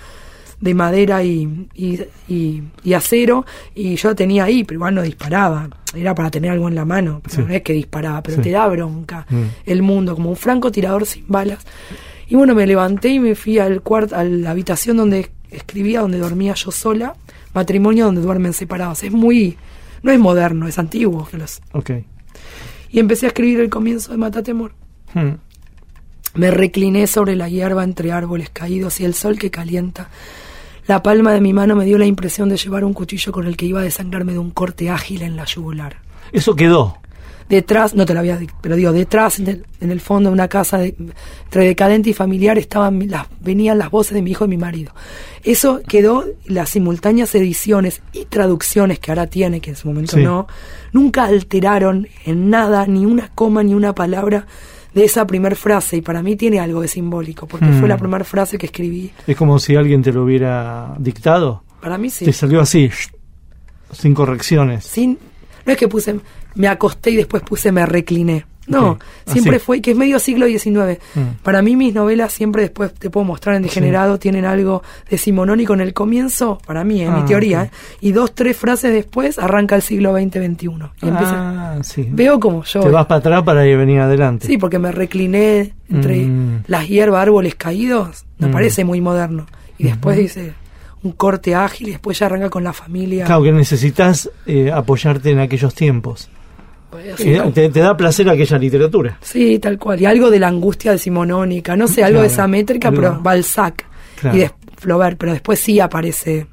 [0.60, 5.02] de madera y, y, y- y acero y yo la tenía ahí, pero igual no
[5.02, 5.68] disparaba.
[5.94, 7.42] Era para tener algo en la mano, pero Sí.
[7.46, 8.42] no es que disparaba, pero Sí.
[8.44, 9.42] te da bronca Mm.
[9.66, 11.66] el mundo, como un francotirador sin balas.
[12.28, 16.18] Y bueno, me levanté y me fui al cuarto, a la habitación donde escribía, donde
[16.18, 17.14] dormía yo sola,
[17.54, 19.02] matrimonio donde duermen separados.
[19.02, 19.56] Es muy,
[20.02, 21.26] no es moderno, es antiguo.
[21.30, 21.90] que los- Ok.
[22.90, 24.72] Y empecé a escribir el comienzo de Matate Amor.
[25.14, 25.32] Hmm.
[26.34, 30.08] Me recliné sobre la hierba entre árboles caídos y el sol que calienta.
[30.86, 33.56] La palma de mi mano me dio la impresión de llevar un cuchillo con el
[33.56, 35.96] que iba a desangrarme de un corte ágil en la yugular.
[36.32, 36.96] Eso quedó.
[37.48, 40.48] Detrás, no te lo había pero digo, detrás, en el, en el fondo de una
[40.48, 40.94] casa de-
[41.44, 44.92] entre decadente y familiar, estaban las, venían las voces de mi hijo y mi marido.
[45.44, 50.22] Eso quedó, las simultáneas ediciones y traducciones que ahora tiene, que en su momento Sí.
[50.22, 50.46] no,
[50.92, 54.46] nunca alteraron en nada, ni una coma, ni una palabra
[54.94, 55.96] de esa primera frase.
[55.96, 57.80] Y para mí tiene algo de simbólico, porque Mm.
[57.80, 59.10] fue la primera frase que escribí.
[59.26, 61.64] Es como si alguien te lo hubiera dictado.
[61.80, 62.24] Para mí sí.
[62.24, 62.90] Te salió así,
[63.92, 64.84] sin correcciones.
[64.84, 65.18] sin
[65.66, 66.16] no es que puse
[66.54, 70.46] me acosté y después puse me recliné no Ok, siempre fue que es medio siglo
[70.46, 71.20] XIX Mm.
[71.42, 75.80] para mí mis novelas siempre después te puedo mostrar en degenerado tienen algo decimonónico en
[75.80, 77.62] el comienzo para mí en mi Ah, teoría.
[77.64, 77.70] ¿eh?
[78.00, 80.66] y dos tres frases después arranca el siglo XX XXI
[81.02, 82.06] y empieza Ah, sí.
[82.12, 84.46] veo como yo Te vas para atrás para ir venir adelante.
[84.46, 86.62] sí porque me recliné entre Mm.
[86.68, 88.52] las hierbas árboles caídos me Mm.
[88.52, 90.52] parece muy moderno y después dice
[91.02, 95.30] un corte ágil y después ya arranca con la familia Claro, que necesitas eh, apoyarte
[95.32, 96.30] en aquellos tiempos.
[97.54, 99.18] Te, te da placer aquella literatura.
[99.20, 100.00] Sí, tal cual.
[100.00, 103.84] Y algo de la angustia decimonónica, no sé, algo Claro, de esa métrica, pero Balzac
[104.20, 104.36] Claro.
[104.36, 106.46] y de Flaubert, pero después sí aparece.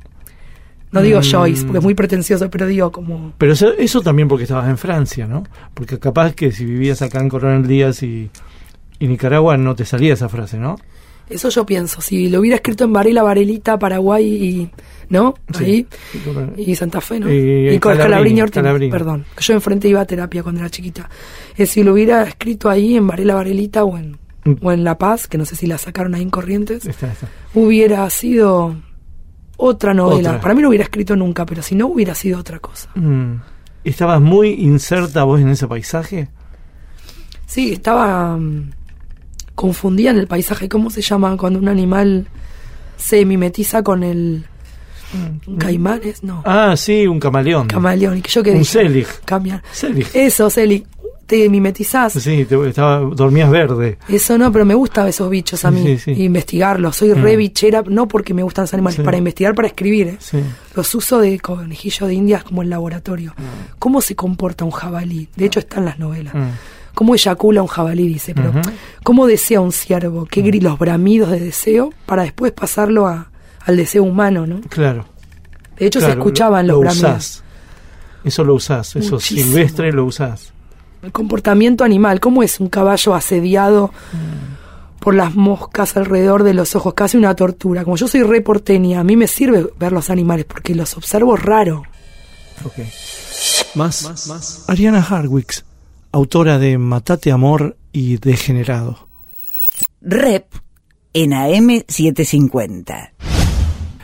[0.91, 1.23] No digo Mm.
[1.32, 3.34] Joyce, porque es muy pretencioso, pero digo como.
[3.38, 5.43] Pero eso, eso también porque estabas en Francia, ¿no?
[5.73, 8.32] Porque capaz que si vivías acá en Coronel Díaz y,
[8.97, 10.78] y Nicaragua no te salía esa frase, ¿no?
[11.29, 12.01] Eso yo pienso.
[12.01, 14.69] Si lo hubiera escrito en Varela, Varelita, Paraguay y.
[15.09, 15.33] ¿No?
[15.57, 15.63] Sí.
[15.63, 15.87] Ahí.
[16.57, 17.31] Y Y Santa Fe, ¿no?
[17.31, 18.91] Y con Calabrini, Ortiz, Calabrini.
[18.91, 19.25] Perdón.
[19.35, 21.09] que Yo enfrente iba a terapia cuando era chiquita.
[21.57, 24.53] Eh, si lo hubiera escrito ahí en Varela, Varelita o en, Mm.
[24.61, 26.85] o en La Paz, que no sé si la sacaron ahí en Corrientes.
[26.85, 27.27] Está, está.
[27.53, 28.75] hubiera sido
[29.57, 30.29] otra novela.
[30.29, 30.41] Otra.
[30.41, 32.89] Para mí no hubiera escrito nunca, pero si no hubiera sido otra cosa.
[32.95, 33.33] Mm.
[33.83, 36.29] ¿Estabas muy inserta vos en ese paisaje?
[37.45, 38.69] Sí, estaba mm,
[39.60, 40.69] confundida en el paisaje.
[40.69, 42.28] ¿Cómo se llama cuando un animal
[42.95, 44.45] se mimetiza con el
[45.48, 46.24] un caimanes?
[46.24, 47.67] No, Ah, sí, un camaleón.
[47.67, 48.17] camaleón.
[48.17, 48.72] ¿Y que yo qué un dije?
[48.72, 49.08] Selig.
[49.26, 49.62] Cambiar.
[49.74, 50.08] Selig.
[50.13, 50.86] Eso, Celi.
[51.26, 52.13] Te mimetizás.
[52.13, 53.98] Sí, te, estaba, dormías verde.
[54.08, 55.84] Eso no, pero me gustan esos bichos a mí.
[55.84, 56.24] Sí, sí.
[56.24, 56.95] Investigarlos.
[56.95, 59.04] Soy re bichera, no porque me gustan los animales, Sí.
[59.04, 60.08] para investigar, para escribir.
[60.08, 60.17] ¿eh?
[60.74, 63.36] Los uso de conejillo de indias como el laboratorio.
[63.78, 65.28] ¿Cómo se comporta un jabalí?
[65.36, 66.34] De hecho, está en las novelas.
[66.34, 66.48] Mm.
[66.93, 68.08] ¿Cómo eyacula un jabalí?
[68.08, 68.52] Dice, pero.
[69.04, 70.25] ¿cómo desea un ciervo?
[70.25, 73.32] ¿Qué gri- los bramidos de deseo para después pasarlo a,
[73.65, 74.62] al deseo humano, no?
[74.69, 75.06] Claro.
[75.78, 77.25] De hecho, se escuchaban lo, los lo bramidos.
[77.25, 77.43] usás.
[78.25, 78.95] Eso lo usás.
[78.97, 79.45] Eso Muchísimo.
[79.47, 80.52] silvestre lo usás.
[81.02, 84.99] El comportamiento animal, ¿cómo es un caballo asediado Mm.
[84.99, 86.93] por las moscas alrededor de los ojos?
[86.95, 87.86] Casi una tortura.
[87.86, 91.84] Como yo soy reporteña, a mí me sirve ver los animales porque los observo raro.
[92.65, 92.73] Ok.
[93.75, 94.65] Más.
[94.67, 95.63] Ariana Harwicks,
[96.12, 99.08] autora de Matate Amor y Degenerado.
[100.02, 100.45] Rep
[101.13, 103.12] en AM750.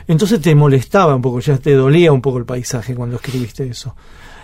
[0.08, 3.96] Entonces te molestaba un poco, ya te dolía un poco el paisaje cuando escribiste eso.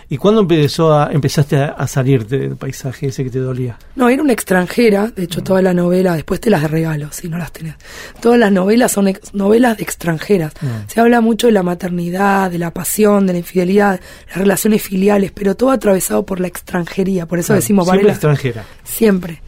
[0.09, 3.77] ¿Y cuándo empezó a, empezaste a, a salirte del paisaje ese que te dolía?
[3.95, 7.37] No, era una extranjera, de hecho toda la novela, después te las regalo si no
[7.37, 7.75] las tenés.
[8.21, 10.53] Todas las novelas son ex- novelas de extranjeras.
[10.61, 10.67] Mm.
[10.87, 15.31] Se habla mucho de la maternidad, de la pasión, de la infidelidad, las relaciones filiales,
[15.31, 18.13] pero todo atravesado por la extranjería, por eso Claro, decimos siempre Varela.
[18.13, 18.63] extranjera.
[18.83, 19.41] Siempre.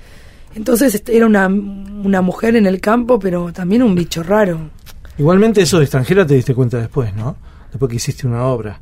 [0.55, 4.69] Entonces este, era una, una mujer en el campo, pero también un bicho raro.
[5.17, 7.35] Igualmente eso de extranjera te diste cuenta después, ¿no?
[7.71, 8.79] Después que hiciste una obra.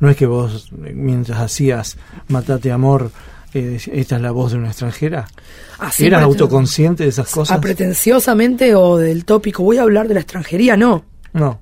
[0.00, 1.96] No es que vos, mientras hacías
[2.28, 3.10] Matate Amor,
[3.54, 5.26] eh, esta es la voz de una extranjera.
[5.78, 7.56] Así ¿Eras preten- autoconsciente de esas cosas?
[7.56, 11.04] a pretenciosamente o del tópico, voy a hablar de la extranjería, no.
[11.32, 11.60] No.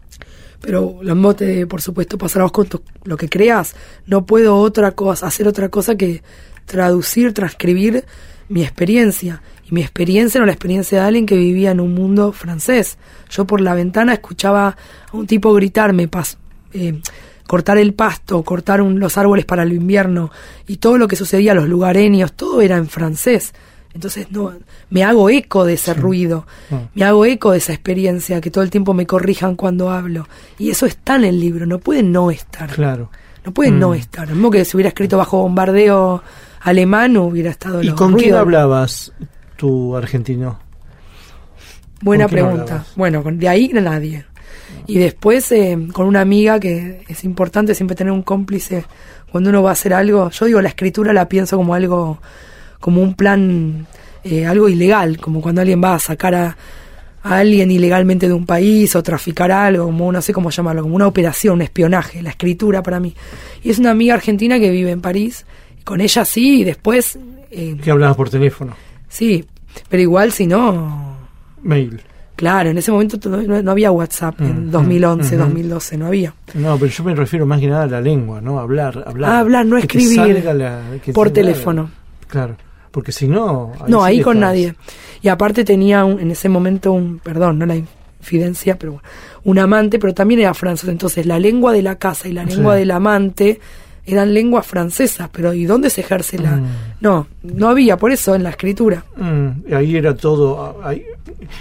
[0.61, 3.75] Pero los motes, por supuesto, pasar a vos con tu- lo que creas.
[4.07, 6.23] No puedo otra cosa, hacer otra cosa que
[6.65, 8.05] traducir, transcribir
[8.49, 9.43] mi experiencia.
[9.69, 12.99] Y mi experiencia era la experiencia de alguien que vivía en un mundo francés.
[13.31, 14.77] Yo por la ventana escuchaba
[15.13, 16.39] a un tipo gritarme, pas,
[16.73, 17.01] eh,
[17.47, 20.31] cortar el pasto, cortar un- los árboles para el invierno
[20.67, 23.55] y todo lo que sucedía, los lugareños, todo era en francés.
[23.95, 24.53] Entonces no,
[24.91, 26.83] me hago eco de ese ruido, Ah.
[26.95, 30.29] me hago eco de esa experiencia, que todo el tiempo me corrijan cuando hablo.
[30.59, 32.69] Y eso está en el libro, no puede no estar.
[32.71, 33.11] Claro.
[33.45, 33.79] No puede Mm.
[33.79, 34.29] no estar.
[34.29, 36.23] Lo mismo que si hubiera escrito bajo bombardeo
[36.61, 39.13] alemán hubiera estado ¿Y los con quién hablabas
[39.57, 40.59] tu argentino?
[42.03, 42.73] Buena ¿Con quién pregunta.
[42.75, 42.97] hablabas?
[42.97, 44.27] Bueno, de ahí nadie.
[44.87, 48.85] Y después eh, con una amiga que es importante siempre tener un cómplice
[49.31, 50.31] cuando uno va a hacer algo.
[50.31, 52.21] Yo digo, la escritura la pienso como algo,
[52.81, 53.87] como un plan,
[54.25, 56.57] eh, algo ilegal, como cuando alguien va a sacar a,
[57.23, 60.95] a alguien ilegalmente de un país o traficar algo, como no sé cómo llamarlo, como
[60.95, 63.15] una operación, un espionaje, la escritura para mí.
[63.65, 65.45] Y es una amiga argentina que vive en París.
[65.85, 67.19] Con ella sí, y después...
[67.51, 68.75] eh, ¿Qué hablabas por teléfono?
[69.09, 69.45] sí,
[69.89, 71.17] pero igual si no...
[71.63, 72.01] Mail.
[72.37, 75.45] Claro, en ese momento to- no, no había WhatsApp, Mm, en 2011, mm, ujú.
[75.49, 76.35] 2012, no había.
[76.55, 78.59] No, pero yo me refiero más que nada a la lengua, ¿no?
[78.61, 79.31] Hablar, hablar.
[79.33, 80.45] Ah, hablar, no escribir.
[80.45, 80.81] la-
[81.15, 81.91] Por teléfono.
[82.29, 82.57] Claro,
[82.91, 83.73] porque si no...
[83.89, 84.75] no, sí ahí con estás- nadie.
[85.23, 89.09] Y aparte tenía un- en ese momento un, perdón, no la infidencia, pero bueno,
[89.45, 90.91] un amante, pero también era francés.
[90.91, 92.81] Entonces la lengua de la casa y la lengua Sí.
[92.81, 93.61] del amante
[94.07, 96.57] eran lenguas francesas, pero ¿y dónde se ejerce la...?
[96.57, 96.67] Mm.
[97.01, 99.05] No, no había, por eso en la escritura.
[99.17, 100.63] Mm, ahí era todo...
[100.83, 101.05] ah, ahí-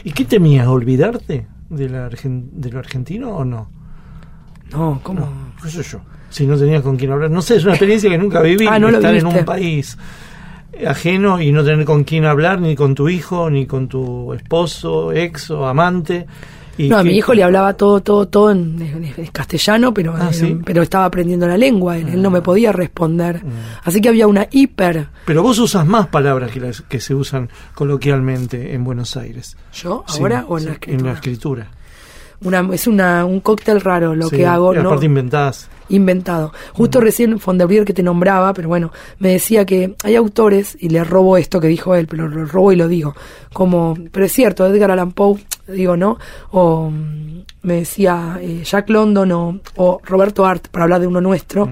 [0.03, 0.67] ¿Y qué temías?
[0.67, 3.69] ¿Olvidarte de, la argen- de lo argentino o no?
[4.71, 5.19] No, ¿cómo?
[5.21, 5.29] No,
[5.61, 5.99] qué sé yo.
[6.29, 7.29] Si no tenías con quién hablar.
[7.31, 8.65] No sé, es una experiencia que nunca viví.
[8.69, 9.97] Ah, no estar en un país
[10.87, 15.13] ajeno y no tener con quién hablar, ni con tu hijo, ni con tu esposo,
[15.13, 16.25] ex o amante.
[16.77, 20.13] Y No, a mi hijo le hablaba todo, todo, todo en, en- en castellano, pero,
[20.17, 20.57] Ah, eh, ¿sí?
[20.65, 23.43] pero estaba aprendiendo la lengua, él, él no me podía responder.
[23.45, 23.49] Mm.
[23.83, 25.07] Así que había una hiper...
[25.25, 29.55] Pero vos usas más palabras que las que se usan coloquialmente en Buenos Aires.
[29.73, 30.03] ¿Yo?
[30.07, 30.99] Sí, ¿Ahora o en sí, la escritura?
[30.99, 31.67] En la escritura.
[32.43, 35.01] Una, es una, un cóctel raro lo Sí, que hago, y ¿no?
[35.03, 35.69] inventás.
[35.89, 36.51] inventado.
[36.73, 41.03] Justo recién Fondebrier que te nombraba, pero bueno, me decía que hay autores, y le
[41.03, 43.15] robo esto que dijo él, pero lo robo y lo digo,
[43.53, 46.17] como, pero es cierto, Edgar Allan Poe, digo, ¿no?
[46.51, 51.21] O mm, me decía eh, Jack London o, o Roberto Art, para hablar de uno
[51.21, 51.69] nuestro,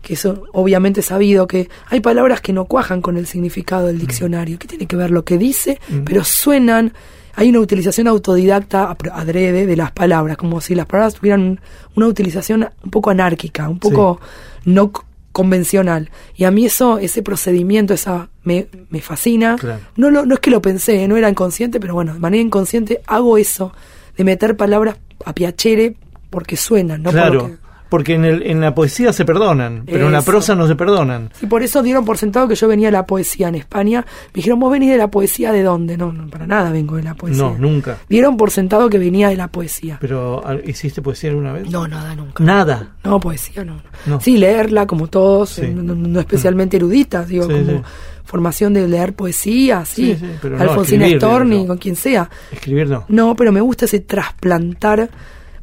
[0.00, 4.58] que eso obviamente sabido que hay palabras que no cuajan con el significado del diccionario,
[4.58, 6.04] que tiene que ver lo que dice, Mm.
[6.04, 6.92] pero suenan,
[7.38, 11.60] hay una utilización autodidacta adrede de las palabras, como si las palabras tuvieran
[11.94, 14.20] una utilización un poco anárquica, un poco
[14.64, 14.90] no
[15.30, 16.10] convencional.
[16.34, 19.54] Y a mí eso, ese procedimiento, esa me, me fascina.
[19.54, 19.78] Claro.
[19.94, 23.02] No, lo, no es que lo pensé, no era inconsciente, pero bueno, de manera inconsciente
[23.06, 23.72] hago eso,
[24.16, 25.94] de meter palabras a piacere
[26.30, 27.67] porque suenan, no claro, porque...
[27.88, 31.30] porque en, el, en la poesía se perdonan, pero en la prosa no se perdonan.
[31.40, 34.04] Y por eso dieron por sentado que yo venía de la poesía en España.
[34.26, 35.96] Me dijeron, ¿vos venís de la poesía de dónde?
[35.96, 37.42] No, no para nada vengo de la poesía.
[37.44, 37.98] No, nunca.
[38.08, 39.98] Dieron por sentado que venía de la poesía.
[40.00, 41.70] Pero ¿ah, ¿hiciste poesía alguna vez?
[41.70, 42.44] No, nada, nunca.
[42.44, 42.92] Nada.
[43.04, 43.80] No, poesía no.
[44.06, 44.20] No.
[44.20, 45.68] Sí, leerla como todos, Sí.
[45.74, 47.82] no, no- no especialmente eruditas, digo, Sí, como sí.
[48.24, 50.14] formación de leer poesía, sí.
[50.14, 51.66] Sí, sí, pero no, Alfonsina escribir, Storni, no.
[51.68, 52.28] con quien sea.
[52.52, 53.04] Escribir no.
[53.08, 55.08] No, pero me gusta ese trasplantar.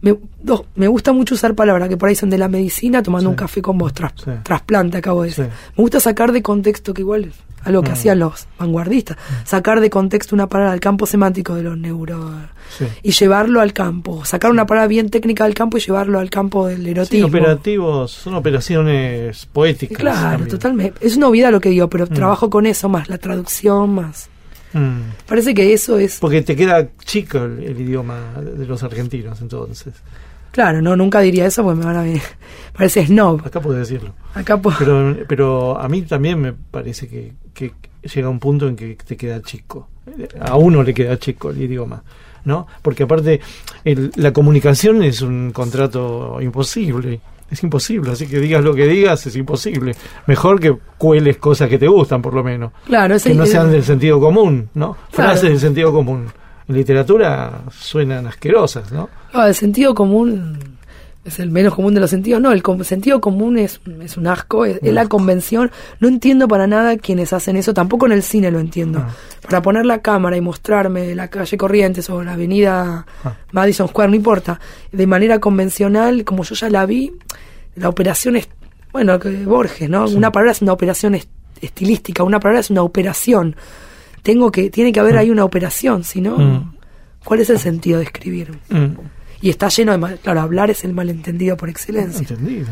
[0.05, 3.27] Me, dos, me gusta mucho usar palabras que por ahí son de la medicina, tomando
[3.29, 3.31] Sí.
[3.31, 4.29] un café con vos, tras- Sí.
[4.43, 5.45] trasplante, acabo de decir.
[5.45, 5.51] Sí.
[5.77, 7.93] Me gusta sacar de contexto, que igual es algo que Mm.
[7.93, 12.31] hacían los vanguardistas, sacar de contexto una palabra del campo semántico de los neuro...
[13.01, 16.67] Y llevarlo al campo, sacar una palabra bien técnica del campo y llevarlo al campo
[16.67, 17.27] del erotismo.
[17.27, 19.97] operativos, son operaciones poéticas.
[19.97, 20.49] Claro, también.
[20.49, 21.07] totalmente.
[21.07, 24.29] Es una obviedad lo que digo, pero trabajo con eso, más la traducción, más...
[24.79, 25.25] Mm.
[25.27, 26.19] Parece que eso es...
[26.19, 29.93] Porque te queda chico el, el idioma de los argentinos, entonces.
[30.51, 32.21] Claro, no, nunca diría eso porque me van a ver.
[32.77, 33.45] Parece snob.
[33.45, 34.13] Acá puedes decirlo.
[34.33, 37.71] Acá po- Pero, pero a mí también me parece que, que
[38.13, 39.87] llega un punto en que te queda chico.
[40.39, 42.03] A uno le queda chico el idioma,
[42.43, 42.67] ¿no?
[42.81, 43.39] Porque aparte
[43.85, 47.21] el- la comunicación es un contrato imposible.
[47.49, 49.95] Es imposible, así que digas lo que digas, es imposible.
[50.25, 52.71] Mejor que cueles cosas que te gustan, por lo menos.
[52.85, 54.97] Claro, Que no sean del sentido común, ¿no?
[55.11, 55.31] Claro.
[55.31, 56.25] Frases del sentido común.
[56.67, 59.09] En literatura suenan asquerosas, ¿no?
[59.33, 60.74] Ah, el sentido común
[61.25, 62.39] es el menos común de los sentidos.
[62.41, 65.71] No, el com- sentido común es, es un asco, es, es la convención.
[65.99, 68.99] No entiendo para nada quienes hacen eso, tampoco en el cine lo entiendo.
[69.05, 69.09] Ah.
[69.41, 73.33] Para poner la cámara y mostrarme la calle Corrientes o la avenida Ah.
[73.51, 74.59] Madison Square, no importa,
[74.91, 77.11] de manera convencional, como yo ya la vi,
[77.75, 78.47] la operación es,
[78.93, 80.07] bueno, que Borges, ¿no?
[80.07, 83.55] Una palabra es una operación est- estilística, una palabra es una operación.
[84.21, 86.75] Tengo que, tiene que haber ahí una operación, si no, Mm.
[87.23, 88.51] ¿cuál es el sentido de escribir?
[88.69, 88.85] Mm,
[89.41, 89.97] Y está lleno de...
[89.97, 92.19] mal- Claro, hablar es el malentendido por excelencia.
[92.21, 92.67] entendido.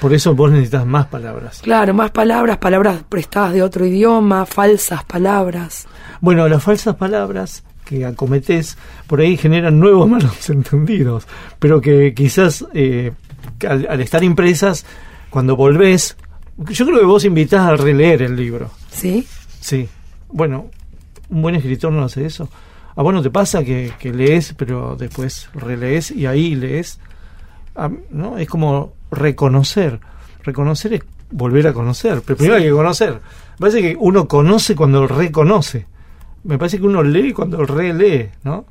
[0.00, 1.60] Por eso vos necesitas más palabras.
[1.62, 5.86] Claro, más palabras, palabras prestadas de otro idioma, falsas palabras.
[6.20, 11.26] Bueno, las falsas palabras que acometés por ahí generan nuevos malos entendidos,
[11.58, 13.12] pero que quizás eh,
[13.68, 14.84] al estar impresas,
[15.30, 16.16] cuando volvés,
[16.68, 18.70] yo creo que vos invitás a releer el libro.
[18.90, 19.26] ¿Sí?
[19.60, 19.88] Sí.
[20.28, 20.66] Bueno,
[21.28, 22.48] un buen escritor no hace eso.
[22.98, 26.98] ¿A vos no te pasa que, que lees, pero después relees y ahí lees?
[27.76, 28.36] A- ¿No?
[28.38, 30.00] Es como reconocer.
[30.42, 32.22] Reconocer es volver a conocer.
[32.26, 33.12] Pero primero hay que conocer.
[33.14, 35.86] Me parece que uno conoce cuando reconoce.
[36.42, 38.64] Me parece que uno lee cuando relee, ¿no?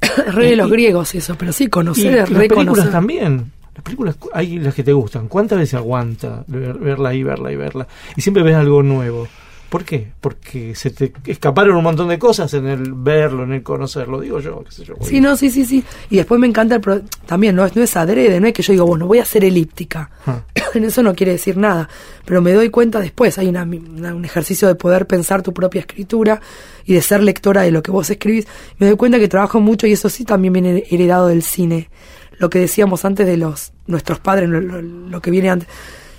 [0.32, 2.90] Re de los griegos eso, pero sí, Y conocer las películas reconocer.
[2.92, 3.52] también.
[3.74, 5.28] Las películas, hay las que te gustan.
[5.28, 7.86] ¿Cuántas veces aguanta ver- verla y verla y verla?
[8.16, 9.26] Y siempre ves algo nuevo.
[9.68, 10.12] ¿Por qué?
[10.20, 14.38] Porque se te escaparon un montón de cosas en el verlo, en el conocerlo, digo
[14.38, 14.94] yo, qué sé yo.
[15.00, 15.82] Sí, no, sí, sí, sí.
[16.08, 18.62] Y después me encanta el pro- también, no es, no es adrede, no es que
[18.62, 20.10] yo digo, bueno, voy a ser elíptica.
[20.26, 20.42] Ah.
[20.74, 21.88] en eso no quiere decir nada.
[22.24, 25.80] Pero me doy cuenta después, hay una- una- un ejercicio de poder pensar tu propia
[25.80, 26.40] escritura
[26.84, 28.46] y de ser lectora de lo que vos escribís.
[28.78, 31.90] Me doy cuenta que trabajo mucho y eso sí también viene heredado del cine.
[32.38, 35.68] Lo que decíamos antes de los nuestros padres, lo, lo- lo que viene antes,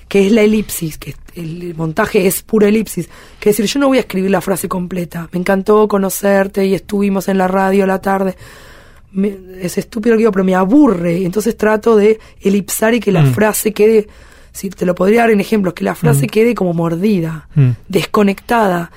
[0.07, 3.09] que es la elipsis, que el montaje es pura elipsis.
[3.39, 5.27] Que decir, yo no voy a escribir la frase completa.
[5.31, 8.35] Me encantó conocerte y estuvimos en la radio la tarde
[9.11, 11.23] me- es estúpido lo que digo, pero me aburre.
[11.23, 13.33] Entonces trato de elipsar y que la Mm.
[13.33, 14.07] frase quede,
[14.51, 16.29] si te lo podría dar en ejemplos, que la frase Mm.
[16.29, 17.69] quede como mordida, Mm.
[17.87, 18.91] desconectada,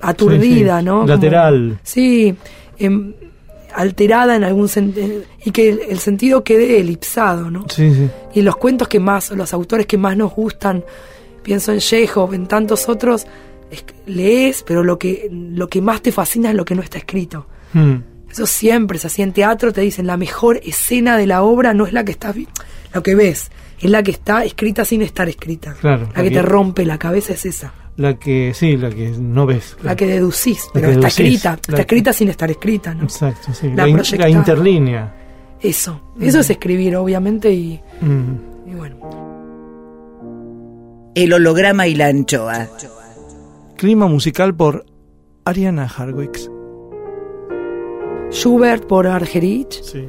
[0.00, 0.84] aturdida, Sí, sí.
[0.86, 0.94] ¿no?
[1.00, 1.78] Como- Lateral.
[1.82, 2.34] sí,
[2.78, 3.12] em,
[3.76, 7.66] alterada en algún sentido, y que el, el sentido quede elipsado, ¿no?
[7.68, 8.08] Sí, sí.
[8.34, 10.84] Y los cuentos que más, los autores que más nos gustan,
[11.42, 13.26] pienso en Chekhov, en tantos otros,
[13.70, 16.98] es lees, pero lo que, lo que más te fascina es lo que no está
[16.98, 17.46] escrito.
[17.72, 17.96] Mm.
[18.30, 19.22] Eso siempre es así.
[19.22, 22.36] En teatro te dicen la mejor escena de la obra no es la que estás
[22.92, 23.50] lo que ves,
[23.80, 25.74] es la que está escrita sin estar escrita.
[25.80, 27.72] Claro, La que te rompe la cabeza es esa.
[27.96, 29.76] La que, sí, la que no ves.
[29.82, 31.54] La que deducís, La pero que está deducís, escrita.
[31.54, 33.04] Está que- escrita sin estar escrita, ¿no?
[33.04, 33.68] Exacto, sí.
[33.68, 35.14] La La, in- la interlínea.
[35.60, 36.00] Eso.
[36.20, 38.70] Eso es escribir, obviamente, y, Mm.
[38.70, 38.96] y bueno.
[41.14, 42.68] El holograma y la anchoa.
[43.76, 44.84] Clima musical por
[45.46, 46.50] Ariana Harwicks.
[48.30, 49.80] Schubert por Argerich.
[49.82, 50.06] Sí.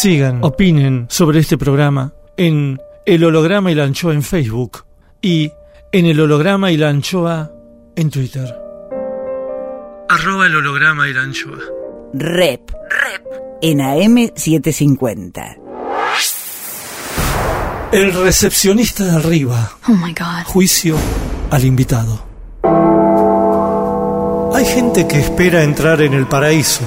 [0.00, 4.86] Sigan, opinen sobre este programa en El Holograma y la Anchoa en Facebook
[5.20, 5.52] y
[5.92, 7.52] en El Holograma y la Anchoa
[7.96, 8.48] en Twitter.
[10.08, 11.58] Arroba el holograma y la anchoa.
[12.14, 12.70] Rep.
[12.70, 13.26] Rep.
[13.60, 15.58] En AM750.
[17.92, 19.70] El recepcionista de arriba.
[19.86, 20.46] Oh my God.
[20.46, 20.96] Juicio
[21.50, 22.24] al invitado.
[24.54, 26.84] Hay gente que espera entrar en el paraíso,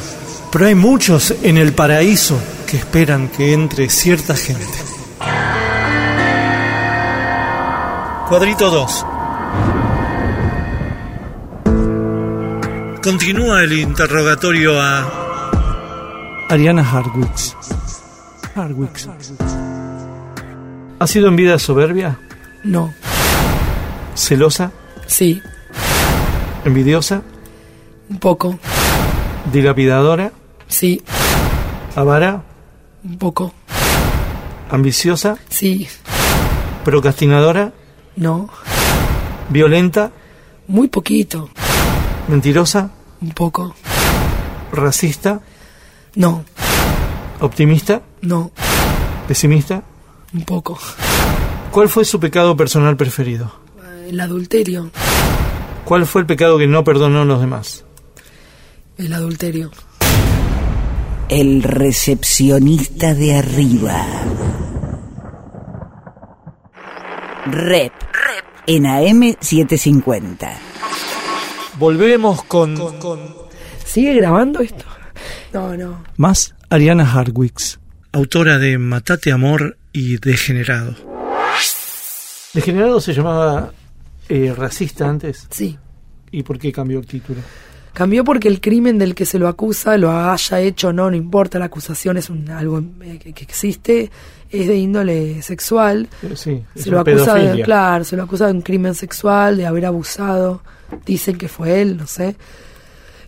[0.52, 2.40] pero hay muchos en el paraíso
[2.74, 4.66] que esperan que entre cierta gente.
[8.28, 9.06] Cuadrito 2.
[13.04, 15.08] Continúa el interrogatorio a
[16.50, 17.56] Ariana Harwicks.
[18.56, 19.08] Harwicks.
[20.98, 22.18] ¿Ha sido en vida soberbia?
[22.64, 22.92] No.
[24.16, 24.72] ¿Celosa?
[25.06, 25.44] Sí.
[26.66, 27.22] ¿Envidiosa?
[28.10, 28.58] Un poco.
[29.52, 30.32] ¿Dilapidadora?
[30.68, 31.04] Sí.
[31.96, 32.42] ¿Avara?
[33.04, 33.54] Un poco.
[34.70, 35.38] ¿Ambiciosa?
[35.50, 35.88] Sí.
[36.86, 37.74] ¿Procrastinadora?
[38.16, 38.50] No.
[39.50, 40.12] ¿Violenta?
[40.68, 41.50] Muy poquito.
[42.28, 42.92] ¿Mentirosa?
[43.22, 43.76] Un poco.
[44.72, 45.42] ¿Racista?
[46.16, 46.46] No.
[47.40, 48.02] ¿Optimista?
[48.22, 48.52] No.
[49.28, 49.84] ¿Pesimista?
[50.34, 50.80] Un poco.
[51.72, 53.52] ¿Cuál fue su pecado personal preferido?
[54.08, 54.92] El adulterio.
[55.86, 57.84] ¿Cuál fue el pecado que no perdonó a los demás?
[58.98, 59.72] El adulterio.
[61.30, 64.06] El recepcionista de arriba.
[67.46, 67.92] Rep.
[67.92, 68.46] Rep.
[68.68, 70.54] En AM750.
[71.80, 72.78] Volvemos con,
[73.86, 74.86] ¿Sigue grabando esto?
[75.54, 76.04] No, no.
[76.18, 77.80] más Ariana Harwicks,
[78.12, 80.96] autora de Matate Amor y Degenerado.
[82.54, 83.72] Degenerado se llamaba
[84.30, 85.48] eh, racista antes.
[85.50, 85.78] Sí.
[86.32, 87.42] ¿Y por qué cambió el título?
[87.94, 91.16] Cambió porque el crimen del que se lo acusa, lo haya hecho o no, no
[91.16, 94.10] importa, la acusación es un, algo eh, que, que existe,
[94.50, 96.08] es de índole sexual.
[96.36, 99.86] Sí, Se lo acusa de, claro, se lo acusa de un crimen sexual, de haber
[99.86, 100.62] abusado,
[101.06, 102.36] dicen que fue él, no sé,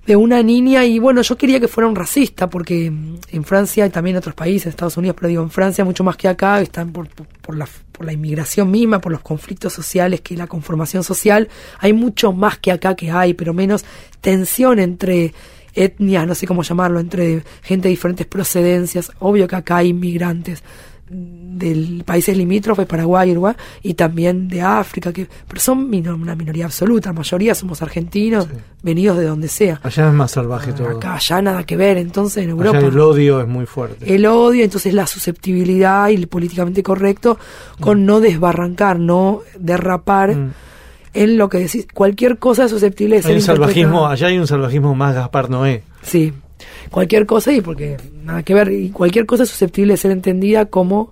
[0.06, 3.90] de una niña y bueno, yo quería que fuera un racista porque en Francia y
[3.90, 6.92] también en otros países, Estados Unidos, pero digo, en Francia mucho más que acá, están
[6.92, 11.04] por, por, por la, por la inmigración misma, por los conflictos sociales, que la conformación
[11.04, 11.50] social,
[11.80, 13.84] hay mucho más que acá que hay, pero menos
[14.22, 15.34] tensión entre
[15.74, 20.64] etnias, no sé cómo llamarlo, entre gente de diferentes procedencias, obvio que acá hay inmigrantes
[21.08, 23.54] del países limítrofes, Paraguay, Uruguay,
[23.84, 28.48] y también de África, que pero son una minoría absoluta, la mayoría somos argentinos,
[28.82, 29.80] venidos de donde sea.
[29.84, 30.90] Allá es más salvaje todo.
[30.90, 34.14] Acá ya nada que ver, entonces en Europa Allá el odio es muy fuerte.
[34.16, 37.38] el odio, entonces la susceptibilidad y el políticamente correcto
[37.80, 40.52] con no desbarrancar, no derrapar Mm.
[41.14, 41.88] en lo que decís.
[41.94, 45.50] Cualquier cosa es susceptible de ser Hay un salvajismo, allá hay un salvajismo más Gaspar
[45.50, 45.84] Noé.
[46.02, 46.34] Sí,
[46.92, 50.66] cualquier cosa y porque nada que ver, y cualquier cosa es susceptible de ser entendida
[50.66, 51.12] como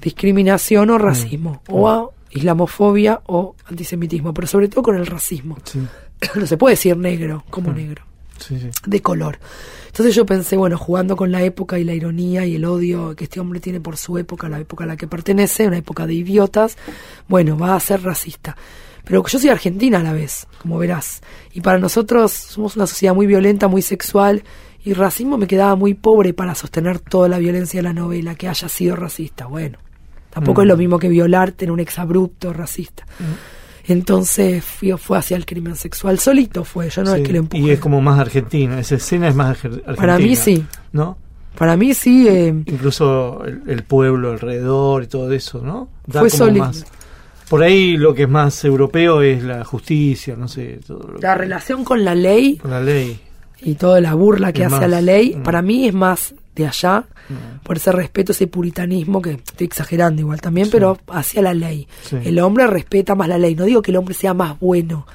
[0.00, 5.56] discriminación o racismo, o a islamofobia o antisemitismo, pero sobre todo con el racismo.
[5.64, 5.80] Sí,
[6.34, 8.04] No se puede decir negro como negro
[8.38, 8.70] sí, sí.
[8.86, 9.38] de color.
[9.86, 13.24] Entonces yo pensé, bueno, jugando con la época y la ironía y el odio que
[13.24, 16.14] este hombre tiene por su época, la época a la que pertenece, una época de
[16.14, 16.76] idiotas,
[17.28, 18.56] bueno, va a ser racista.
[19.04, 21.20] Pero yo soy argentina a la vez, como verás.
[21.52, 24.42] Y para nosotros somos una sociedad muy violenta, muy sexual,
[24.84, 28.48] y racismo me quedaba muy pobre para sostener toda la violencia de la novela, que
[28.48, 29.46] haya sido racista.
[29.46, 29.78] Bueno,
[30.30, 30.64] tampoco Mm.
[30.64, 33.04] es lo mismo que violarte en un exabrupto racista.
[33.86, 37.62] Entonces fui, fue hacia el crimen sexual solito, fue, yo no es que lo empujé.
[37.62, 39.96] Y es como más argentina, esa escena es más arge- argentina.
[39.96, 40.64] Para mí sí.
[40.92, 41.18] ¿No?
[41.58, 45.88] Para mí sí, eh, Incluso el, el pueblo alrededor y todo eso, ¿no?
[46.06, 46.66] Da Fue como sólido.
[46.66, 46.84] más-
[47.50, 51.32] Por ahí lo que es más europeo es la justicia, no sé, todo lo la
[51.34, 53.20] que- relación con la ley con la ley.
[53.60, 55.42] y toda la burla que Es hace a la ley, mm.
[55.42, 57.62] para mí es más de allá, Mm.
[57.64, 60.72] por ese respeto, ese puritanismo, que estoy exagerando igual también, Sí.
[60.72, 61.86] pero hacia la ley.
[62.02, 62.16] Sí.
[62.24, 65.06] El hombre respeta más la ley, no digo que el hombre sea más bueno,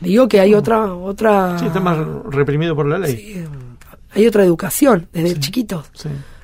[0.00, 0.92] digo que hay otra...
[0.94, 1.98] otra Sí, está más
[2.30, 3.16] reprimido por la ley.
[3.16, 3.44] sí,
[4.12, 5.90] hay otra educación desde chiquitos.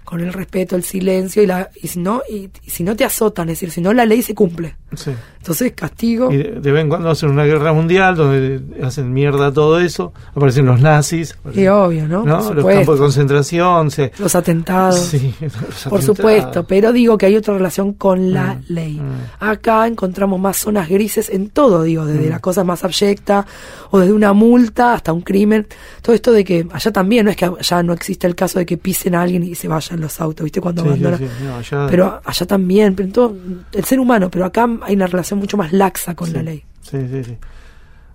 [0.04, 3.04] Con el respeto, el silencio y la y si no y, y si no te
[3.04, 4.76] azotan, es decir, si no la ley se cumple.
[4.94, 5.10] Sí.
[5.38, 6.32] Entonces castigo.
[6.32, 10.12] Y de, de vez en cuando hacen una guerra mundial donde hacen mierda todo eso,
[10.34, 12.24] aparecen los nazis, Y aparecen, obvio, ¿no?
[12.26, 14.98] los campos de concentración, se, Los atentados.
[14.98, 18.94] sí, los Por supuesto, pero digo que hay otra relación con la Mm, ley.
[19.00, 19.44] mm.
[19.44, 22.30] Acá encontramos más zonas grises en todo, digo, desde Mm.
[22.30, 23.46] la cosa más abyecta
[23.90, 25.66] o desde una multa hasta un crimen.
[26.02, 28.66] Todo esto de que allá también, no es que allá no existe el caso de
[28.66, 30.60] que pisen a alguien y se vayan los autos, ¿viste?
[30.60, 31.18] Cuando Sí, sí, abandonan.
[31.20, 33.36] sí, no, allá- Pero allá también, pero en todo,
[33.72, 36.64] el ser humano, pero acá hay una relación mucho más laxa con sí, la ley.
[36.82, 37.36] Sí, sí, sí.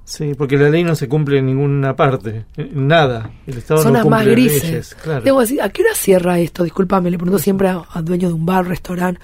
[0.03, 3.31] Sí, porque la ley no se cumple en ninguna parte, en nada.
[3.47, 4.63] El Estado Zonas no más cumple grises.
[4.63, 5.21] leyes, claro.
[5.21, 6.63] Debo decir, ¿a qué hora cierra esto?
[6.63, 9.21] Disculpame, le pregunto siempre a, a dueño de un bar, restaurante.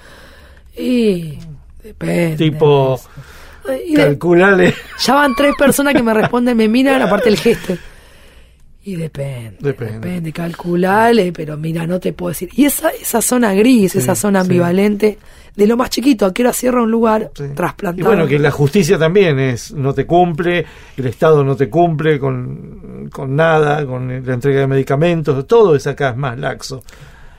[0.76, 1.38] Y
[1.82, 2.36] depende.
[2.36, 2.98] Tipo,
[3.86, 4.74] Y de- calculale.
[5.00, 7.76] ya van tres personas que me responden, me miran, aparte del gesto.
[8.84, 9.92] Y depende, Depende.
[9.98, 12.48] depende, calculale, pero mira, no te puedo decir.
[12.54, 14.48] Y esa, esa zona gris, Sí, esa zona sí.
[15.58, 17.44] De lo más chiquito, ¿a qué hora cierra un lugar Sí.
[17.54, 18.00] trasplantado?
[18.00, 20.64] Y bueno, que la justicia también es, no te cumple,
[20.96, 25.86] el Estado no te cumple con, con nada, con la entrega de medicamentos, todo es
[25.88, 26.82] acá es más laxo.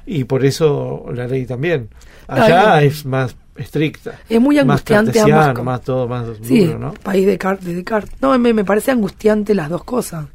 [0.05, 1.87] Y por eso la ley también.
[2.27, 2.87] Allá Ay.
[2.87, 4.19] es más estricta.
[4.27, 5.65] Es muy más angustiante ambas cartesiano, cosas.
[5.65, 6.93] más todo, más Sí, duro, ¿no?
[6.95, 8.11] país de Descartes, de Descartes.
[8.21, 10.25] No, me, me parece angustiante las dos cosas.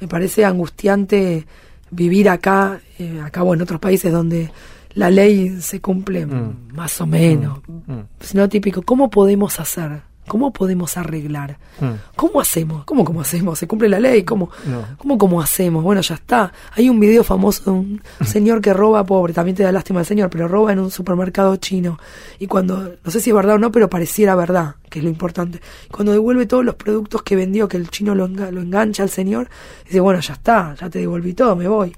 [0.00, 1.46] Me parece angustiante
[1.90, 4.50] vivir acá, eh, acá o en otros países donde
[4.94, 6.72] la ley se cumple Mm.
[6.74, 7.60] más o menos.
[7.66, 10.02] Mm, Sino típico, ¿cómo podemos hacer?
[10.28, 11.58] ¿Cómo podemos arreglar?
[11.80, 12.14] mm.
[12.14, 12.84] ¿Cómo hacemos?
[12.84, 13.58] ¿Cómo cómo hacemos?
[13.58, 14.22] ¿Se cumple la ley?
[14.22, 14.84] ¿Cómo, No.
[14.96, 15.82] ¿Cómo, cómo hacemos?
[15.82, 16.52] Bueno, ya está.
[16.76, 20.06] Hay un video famoso de un señor que roba, pobre, también te da lástima el
[20.06, 21.98] señor, pero roba en un supermercado chino.
[22.38, 25.10] Y cuando, no sé si es verdad o no, pero pareciera verdad, que es lo
[25.10, 25.60] importante.
[25.90, 29.10] Cuando devuelve todos los productos que vendió, que el chino lo, enga- lo engancha al
[29.10, 29.48] señor,
[29.84, 31.92] dice, bueno, ya está, ya te devolví todo, me voy.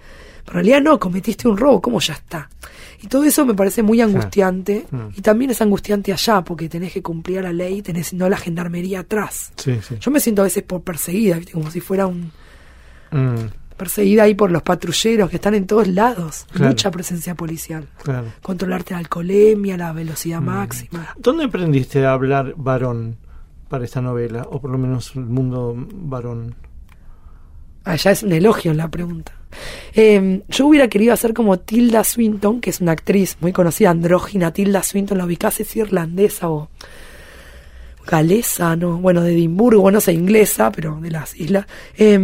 [0.45, 2.49] Pero en realidad no, cometiste un robo, ¿cómo ya está?
[3.03, 4.87] Y todo eso me parece muy angustiante.
[4.91, 4.99] Mm.
[5.17, 9.01] Y también es angustiante allá, porque tenés que cumplir la ley, tenés no la gendarmería
[9.01, 9.53] atrás.
[9.57, 9.97] Sí, sí.
[10.01, 11.53] Yo me siento a veces por perseguida, ¿viste?
[11.53, 12.31] como si fuera un
[13.11, 16.47] Mm, perseguida ahí por los patrulleros que están en todos lados.
[16.51, 16.69] Claro.
[16.69, 17.89] Mucha presencia policial.
[18.03, 18.29] claro.
[18.41, 20.45] Controlarte la alcoholemia, la velocidad Mm.
[20.45, 21.09] máxima.
[21.19, 23.17] ¿Dónde aprendiste a hablar varón
[23.69, 24.47] para esta novela?
[24.51, 26.55] O por lo menos el mundo varón.
[27.85, 29.33] Allá es un elogio la pregunta.
[29.95, 34.53] Eh, yo hubiera querido hacer como Tilda Swinton, que es una actriz muy conocida, andrógina.
[34.53, 36.69] Tilda Swinton, la ubicás, es irlandesa o
[38.07, 38.99] galesa, ¿no?
[38.99, 41.67] Bueno, de Edimburgo, no sé, inglesa, pero de las islas.
[41.97, 42.19] Eh,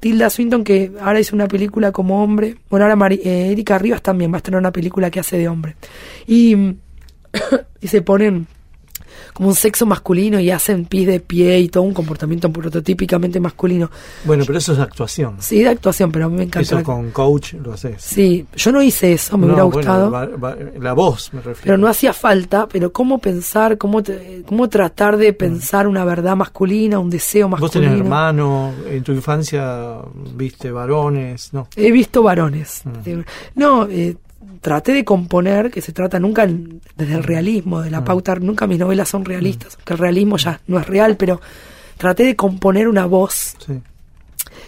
[0.00, 2.56] Tilda Swinton, que ahora hizo una película como hombre.
[2.68, 5.48] Bueno, ahora Mari- eh, Erika Rivas también va a estrenar una película que hace de
[5.48, 5.76] hombre.
[6.26, 6.56] Y,
[7.80, 8.48] y se ponen
[9.32, 13.90] como un sexo masculino y hacen pis de pie y todo un comportamiento prototípicamente masculino.
[14.24, 15.36] Bueno, pero eso es actuación.
[15.40, 16.60] Sí, de actuación, pero a mí me encanta.
[16.76, 18.02] Eso con coach lo haces.
[18.02, 20.10] Sí, yo no hice eso, me No, hubiera bueno, gustado.
[20.10, 21.60] va- va- la voz me refiero.
[21.64, 26.36] pero no hacía falta, pero cómo pensar, cómo, te- cómo tratar de pensar una verdad
[26.36, 27.90] masculina, un deseo Vos masculino.
[27.92, 29.98] tenés hermano, en tu infancia
[30.34, 31.68] viste varones, ¿no?
[31.76, 32.82] He visto varones.
[32.84, 33.20] Mm.
[33.54, 34.16] No, eh,
[34.62, 38.04] traté de componer, que se trata nunca desde el realismo, de la Mm.
[38.04, 41.40] pauta, nunca mis novelas son realistas, que el realismo ya no es real, pero
[41.98, 43.80] traté de componer una voz Sí.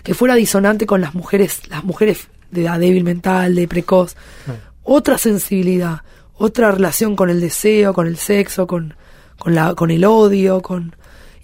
[0.02, 4.52] que fuera disonante con las mujeres, las mujeres de edad débil mental, de precoz, Sí.
[4.82, 6.02] otra sensibilidad,
[6.36, 8.94] otra relación con el deseo, con el sexo, con,
[9.38, 10.94] con la, con el odio, con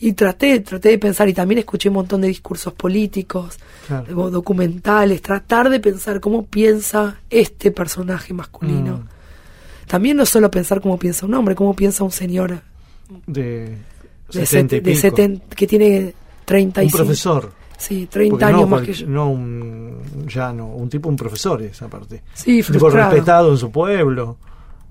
[0.02, 4.30] y traté, traté de pensar, y también escuché un montón de discursos políticos, Claro.
[4.30, 8.96] documentales, tratar de pensar cómo piensa este personaje masculino.
[8.98, 9.88] Mm.
[9.88, 12.60] También no solo pensar cómo piensa un hombre, cómo piensa un señor
[13.26, 13.76] De,
[14.32, 15.00] de, 70 y set- de pico.
[15.00, 16.12] 70 que tiene Un
[16.46, 16.96] 35.
[16.96, 17.52] profesor.
[17.76, 19.06] Sí, 30 Porque años no, más que yo.
[19.06, 22.22] no un llano, un tipo, un profesor es aparte.
[22.34, 23.10] Sí, Un tipo frustrado.
[23.10, 24.36] respetado en su pueblo,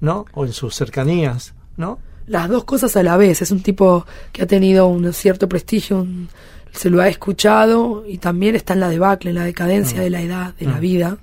[0.02, 0.26] ¿no?
[0.34, 2.00] O en sus cercanías, ¿no?
[2.30, 3.42] Las dos cosas a la vez.
[3.42, 6.30] Es un tipo que ha tenido un cierto prestigio, un-
[6.72, 10.02] se lo ha escuchado y también está en la debacle, en la decadencia Mm.
[10.04, 10.82] de la edad, de la Mm.
[10.82, 11.18] vida,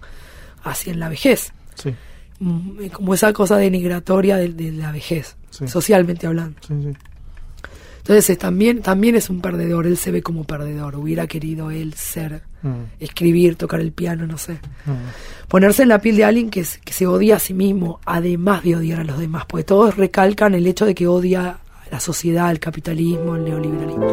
[0.64, 1.52] hacia en la vejez.
[1.76, 1.94] Sí,
[2.38, 5.66] Mm, Como esa cosa denigratoria de, de la vejez, Sí.
[5.68, 6.58] socialmente hablando.
[6.66, 6.74] sí.
[7.98, 10.96] Entonces es, también, también es un perdedor, él se ve como perdedor.
[10.96, 14.54] Hubiera querido él ser, Mm, escribir, tocar el piano, no sé.
[14.86, 15.46] mm.
[15.48, 18.62] Ponerse en la piel de alguien que, se- que se odia a sí mismo, además
[18.64, 21.58] de odiar a los demás, porque todos recalcan el hecho de que odia a
[21.90, 24.06] la sociedad, el capitalismo, el neoliberalismo.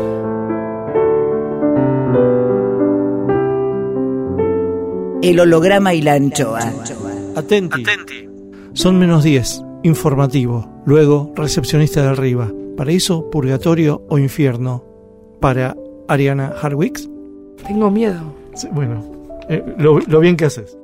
[5.21, 6.59] El holograma y la anchoa.
[7.37, 7.83] Atenti.
[8.73, 9.61] Son menos 10.
[9.83, 10.69] Informativo.
[10.85, 12.51] Luego, recepcionista de arriba.
[12.75, 14.83] Paraíso, purgatorio o infierno.
[15.39, 15.75] Para
[16.09, 17.09] Ariana Harwicks.
[17.65, 18.33] Tengo miedo.
[18.55, 19.03] Sí, bueno,
[19.49, 20.77] eh, lo, lo bien que haces.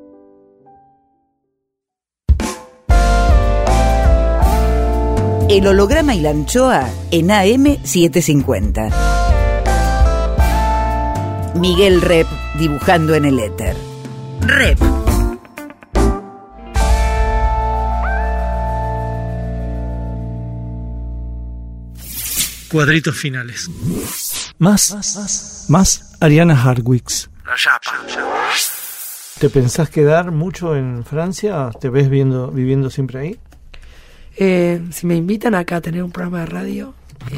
[5.50, 8.92] El holograma y la anchoa en AM750.
[11.56, 12.28] Miguel Rep
[12.60, 13.76] dibujando en el éter.
[14.42, 14.80] Rep.
[22.70, 23.70] Cuadritos finales.
[24.60, 26.56] Más, más, Ariana
[29.40, 31.70] ¿Te pensás quedar mucho en Francia?
[31.80, 33.40] ¿Te ves viendo, viviendo siempre ahí?
[34.38, 36.94] Eh, si me invitan acá a tener un programa de radio,
[37.32, 37.36] eh,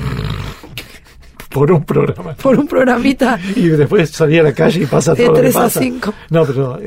[1.49, 2.34] por un programa.
[2.36, 3.39] por un programita.
[3.55, 5.80] Y después salí a la calle y pasa De todo que tres a pasa.
[5.80, 6.14] cinco.
[6.30, 6.80] No, pero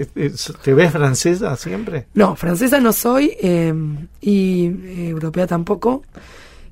[0.62, 2.06] ¿te ves francesa siempre?
[2.14, 3.72] No, francesa no soy eh,
[4.20, 6.02] y eh, europea tampoco.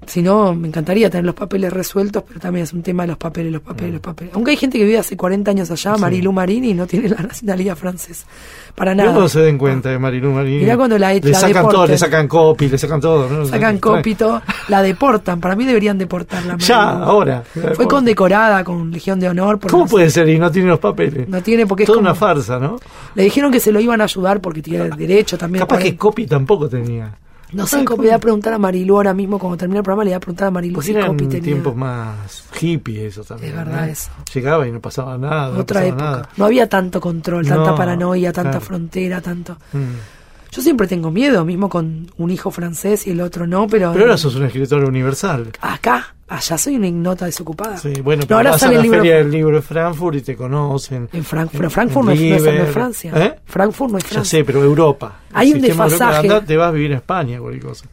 [0.07, 3.17] Si no, me encantaría tener los papeles resueltos, pero también es un tema de los
[3.19, 4.35] papeles, los papeles, los papeles.
[4.35, 5.95] Aunque hay gente que vive hace 40 años allá, Mm.
[5.95, 6.01] Sí.
[6.01, 8.27] Marilou Marini, y no tiene la nacionalidad francesa.
[8.75, 9.29] Para nada.
[9.29, 10.59] se den cuenta de Marilú Marini.
[10.61, 13.29] Mirá cuando la- Le la sacan todo, le sacan copy, le sacan todo.
[13.29, 13.47] ¿no?
[13.47, 15.41] Sacan copito, la deportan.
[15.41, 16.57] Para mí deberían deportarla.
[16.59, 17.05] Ya, Marilou.
[17.09, 17.45] ahora.
[17.75, 19.59] Fue condecorada con Legión de Honor.
[19.61, 21.29] por ¿Cómo puede ser y no tiene los papeles?
[21.29, 22.79] No tiene porque es Toda como- una farsa, ¿no?
[23.15, 25.61] Le dijeron que se lo iban a ayudar porque tiene derecho también.
[25.65, 27.15] Capaz que copy tampoco tenía.
[27.53, 30.05] No sé cómo le voy a preguntar a Marilu ahora mismo, cuando termine el programa,
[30.05, 33.51] le voy a preguntar a Marilu Porque si eran tenía tiempos más hippie eso también.
[33.51, 33.93] Es verdad ¿no?
[33.93, 34.11] eso.
[34.35, 35.53] Llegaba y no pasaba nada.
[35.53, 36.05] no otra pasaba época.
[36.05, 36.29] nada.
[36.37, 38.65] No había tanto control, tanta No, paranoia, tanta claro.
[38.67, 39.57] frontera, tanto...
[39.73, 40.22] Mm.
[40.53, 43.91] Yo siempre tengo miedo, mismo con un hijo francés y el otro no, pero...
[43.93, 45.51] Pero ahora sos una escritora universal.
[45.63, 47.79] Acá, allá soy una ignota desocupada.
[47.79, 49.63] Sí, bueno, No, pero ahora vas sale a la el libro feria del libro de
[49.63, 51.09] Frankfurt y te conocen.
[51.11, 51.57] en Frankfurt.
[51.57, 53.13] Pero Frankfurt en no es, no no Francia.
[53.17, 53.35] ¿Eh?
[53.47, 54.39] Frankfurt no es Ya Francia.
[54.41, 55.21] sé, pero Europa.
[55.33, 56.29] Hay El un desfasaje.
[56.47, 57.87] Te vas a vivir a España, cualquier cosa.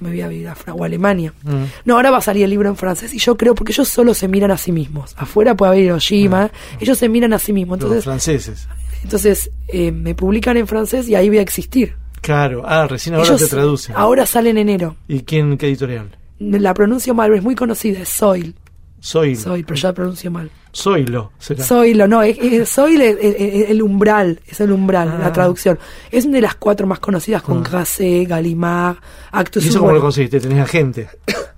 [0.00, 1.32] Me voy a vivir a Fra- o a Alemania.
[1.44, 1.62] Mm.
[1.84, 4.12] No, ahora va a salir el libro en francés y yo creo, porque ellos solo
[4.14, 5.14] se miran a sí mismos.
[5.16, 6.50] Afuera puede haber Hiroshima,
[6.80, 7.80] ellos se miran a sí mismos.
[7.80, 8.66] Los franceses.
[9.02, 11.94] Entonces eh, me publican en francés y ahí voy a existir.
[12.20, 12.62] Claro.
[12.64, 13.94] Ah, recién ahora ellos te traducen.
[13.96, 14.96] ahora sale en enero.
[15.08, 16.10] ¿Y quién, qué editorial?
[16.38, 18.54] La pronuncio mal, es muy conocida, es Soil.
[19.00, 19.34] Soy.
[19.34, 20.48] Soil, pero ya la pronuncio mal.
[20.70, 21.32] Soylo.
[21.38, 21.64] Será.
[21.64, 25.18] Soilo, no, es, es- Soil es, es- el umbral, es el umbral, Ah.
[25.18, 25.78] la traducción.
[26.10, 27.68] Es una de las cuatro más conocidas con Ah.
[27.68, 28.96] Grasset, Gallimard,
[29.32, 30.38] Actus ¿Y eso cómo lo conseguiste?
[30.40, 31.08] ¿Tenés agente?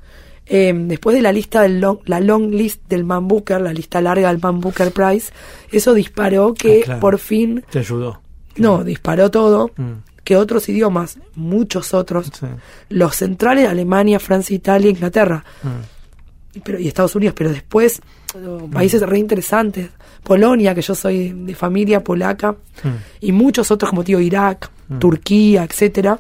[0.47, 4.01] eh, después de la lista del long, la long list del Man Booker, la lista
[4.01, 5.33] larga del Man Booker Prize,
[5.73, 7.01] eso disparó que Ah, claro.
[7.01, 8.21] por fin, Te ayudó.
[8.57, 9.93] no, disparó todo, Mm,
[10.23, 12.47] que otros idiomas, muchos otros, sí.
[12.91, 16.61] los centrales, Alemania, Francia, Italia, Inglaterra, Mm.
[16.63, 18.01] pero, y Estados Unidos, pero después
[18.37, 19.91] eh, países re interesantes,
[20.23, 22.89] Polonia, que yo soy de familia polaca, Mm.
[23.21, 26.19] y muchos otros como tío Irak, Turquía, etcétera,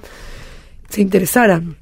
[0.88, 1.76] se interesaran.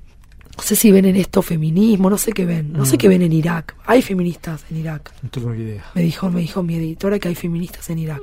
[0.57, 3.22] No sé si ven en esto feminismo, no sé qué ven, no sé qué ven
[3.22, 3.74] en Irak.
[3.86, 5.11] Hay feministas en Irak.
[5.22, 5.84] No tengo idea.
[5.94, 8.20] Me dijo, me dijo mi editora que hay feministas en Irak.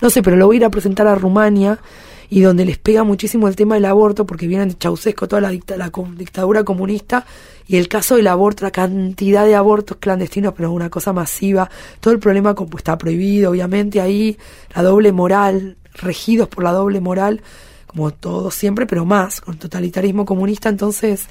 [0.00, 1.78] No sé, pero lo voy a ir a presentar a Rumania
[2.30, 5.50] y donde les pega muchísimo el tema del aborto porque vienen de Ceausescu, toda la,
[5.50, 7.26] dicta- la dictadura comunista
[7.66, 12.14] y el caso del aborto, la cantidad de abortos clandestinos, pero una cosa masiva, todo
[12.14, 14.38] el problema pues, está prohibido, obviamente ahí
[14.74, 17.42] la doble moral, regidos por la doble moral,
[17.90, 21.26] como todos siempre, pero más, con totalitarismo comunista, entonces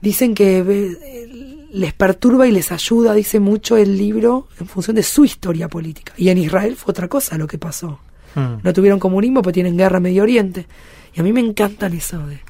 [0.00, 5.04] dicen que eh, les perturba y les ayuda, dice mucho el libro, en función de
[5.04, 6.12] su historia política.
[6.16, 8.00] Y en Israel fue otra cosa lo que pasó.
[8.34, 8.62] Mm.
[8.64, 10.66] No tuvieron comunismo, pero tienen guerra en Medio Oriente.
[11.14, 12.18] Y a mí me encantan eso.
[12.26, 12.40] De...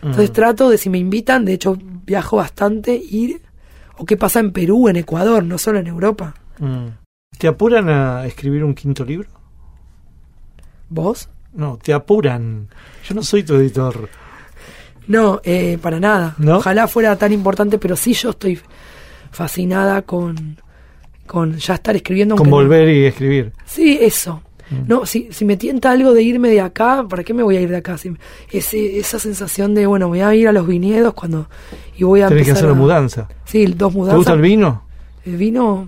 [0.00, 0.32] Entonces Mm.
[0.32, 3.42] trato de, si me invitan, de hecho viajo bastante, ir,
[3.98, 6.34] o qué pasa en Perú, en Ecuador, no solo en Europa.
[6.58, 6.86] Mm.
[7.36, 9.28] ¿Te apuran a escribir un quinto libro?
[10.88, 11.28] ¿Vos?
[11.54, 12.68] No, te apuran.
[13.06, 14.08] Yo no soy tu editor.
[15.06, 16.34] No, eh, para nada.
[16.38, 16.58] ¿No?
[16.58, 18.58] Ojalá fuera tan importante, pero sí yo estoy
[19.30, 20.56] fascinada con,
[21.26, 22.36] con ya estar escribiendo.
[22.36, 23.52] Con no- volver y escribir.
[23.66, 24.42] Sí, eso.
[24.70, 24.88] Mm.
[24.88, 27.60] No, si, si me tienta algo de irme de acá, ¿para qué me voy a
[27.60, 27.98] ir de acá?
[27.98, 28.14] Si-
[28.50, 31.48] ese, esa sensación de, bueno, voy a ir a los viñedos cuando
[31.96, 33.28] y voy a Tenés que hacer la a- mudanza.
[33.44, 34.16] Sí, dos ¿Te mudanzas.
[34.16, 34.84] gusta el vino?
[35.26, 35.86] El vino,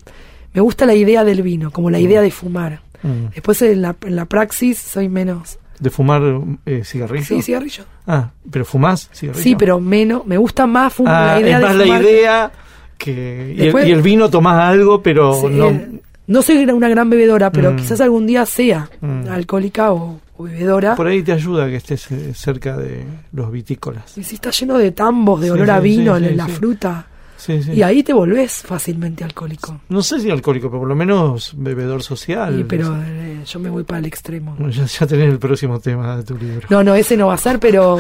[0.53, 2.83] me gusta la idea del vino, como la idea de fumar.
[3.05, 3.27] Mm.
[3.35, 5.59] Después en la, en la praxis soy menos.
[5.79, 6.23] ¿De fumar
[6.67, 7.25] eh, cigarrillo?
[7.25, 7.85] Sí, cigarrillo.
[8.07, 9.43] Ah, ¿pero fumás cigarrillo?
[9.45, 10.25] Sí, pero menos.
[10.27, 11.15] Me gusta más fumar.
[11.15, 12.53] Ah, la idea es de más la idea
[12.99, 13.55] que...
[13.59, 15.69] Y, el, y el vino tomás algo, pero Sí, no...
[15.71, 15.89] eh,
[16.27, 17.77] no soy una gran bebedora, pero Mm.
[17.77, 19.29] quizás algún día sea Mm.
[19.29, 20.95] alcohólica o, o bebedora.
[20.95, 24.17] Por ahí te ayuda que estés eh, cerca de los vitícolas.
[24.17, 27.07] Y si está lleno de tambos, de Sí, olor a sí, vino, sí, la, fruta.
[27.45, 27.73] Sí, sí.
[27.73, 29.83] Y ahí te volvés fácilmente alcohólico.
[29.91, 32.61] No sé si alcohólico, pero por lo menos bebedor social.
[32.61, 34.57] Y, pero eh, yo me voy para el extremo.
[34.71, 36.67] Ya, ya tenés el próximo tema de tu libro.
[36.71, 37.99] No, no, ese no va a ser, pero,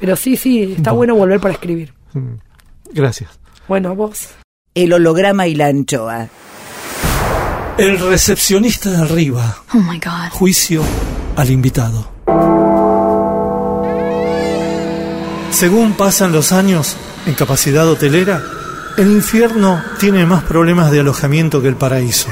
[0.00, 1.94] pero sí, sí, está bueno volver para escribir.
[2.14, 2.34] Mm.
[2.92, 3.30] Gracias.
[3.68, 4.30] Bueno, vos.
[4.74, 6.28] El holograma y la anchoa.
[7.78, 9.56] El recepcionista de arriba.
[9.72, 10.30] Oh my God.
[10.32, 10.82] Juicio
[11.36, 12.10] al invitado.
[15.52, 18.42] Según pasan los años en capacidad hotelera,
[18.96, 22.28] el infierno tiene más problemas de alojamiento que el paraíso.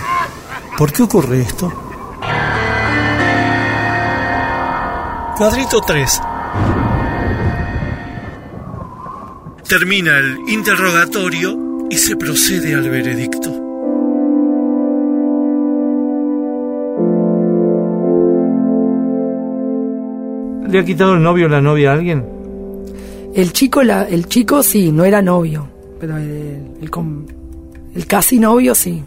[0.76, 1.72] ¿Por qué ocurre esto?
[5.36, 6.20] Cuadrito 3.
[9.68, 13.50] Termina el interrogatorio y se procede al veredicto.
[20.68, 22.26] ¿Le ha quitado el novio o la novia a alguien?
[23.34, 25.68] El chico, la, el chico sí, no era novio,
[26.00, 27.26] pero el, el com-
[27.94, 29.02] El casi novio, sí.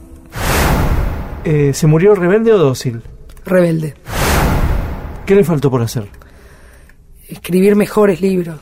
[1.43, 3.01] Eh, ¿Se murió rebelde o dócil?
[3.45, 3.95] Rebelde.
[5.25, 6.07] ¿Qué le faltó por hacer?
[7.27, 8.59] Escribir mejores libros.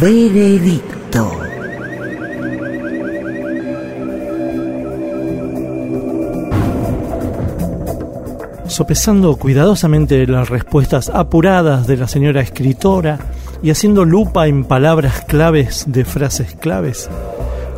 [0.00, 1.30] Veredicto.
[8.66, 13.18] Sopesando cuidadosamente las respuestas apuradas de la señora escritora
[13.62, 17.08] y haciendo lupa en palabras claves de frases claves,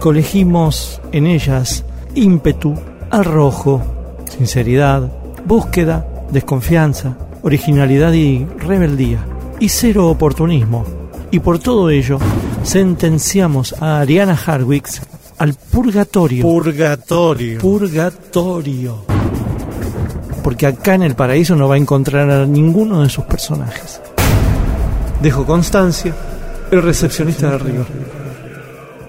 [0.00, 2.74] colegimos en ellas ímpetu,
[3.10, 3.82] arrojo,
[4.36, 5.10] sinceridad,
[5.44, 9.24] búsqueda, desconfianza, originalidad y rebeldía,
[9.60, 10.84] y cero oportunismo.
[11.30, 12.18] Y por todo ello,
[12.62, 15.02] sentenciamos a Ariana Harwicks
[15.38, 16.42] al purgatorio.
[16.42, 17.60] Purgatorio.
[17.60, 19.04] Purgatorio.
[20.44, 24.00] Porque acá en el paraíso no va a encontrar a ninguno de sus personajes.
[25.22, 26.12] Dejo constancia,
[26.72, 27.84] el recepcionista de arriba.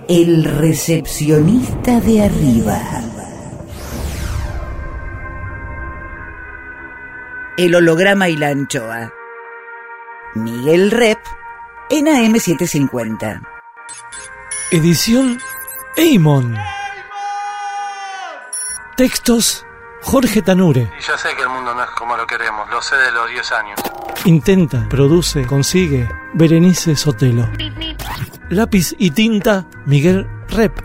[0.07, 2.80] El recepcionista de arriba.
[7.57, 9.11] El holograma y la anchoa.
[10.36, 11.18] Miguel Rep
[11.89, 13.41] en AM750.
[14.70, 15.39] Edición
[15.97, 16.55] Eimon.
[18.97, 19.66] Textos
[20.03, 20.91] Jorge Tanure.
[20.99, 23.29] Y yo sé que el mundo no es como lo queremos, lo sé de los
[23.29, 23.79] 10 años.
[24.25, 27.49] Intenta, produce, consigue Berenice Sotelo.
[28.49, 30.79] Lápiz y tinta Miguel Rep.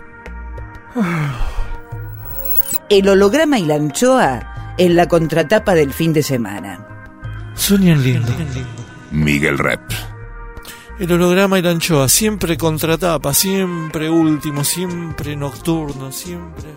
[2.89, 6.85] El holograma y la anchoa en la contratapa del fin de semana.
[7.53, 8.33] Sueñan lindo.
[9.11, 9.81] Miguel Rep.
[10.97, 16.73] El holograma y la anchoa, siempre contratapa, siempre último, siempre nocturno, siempre...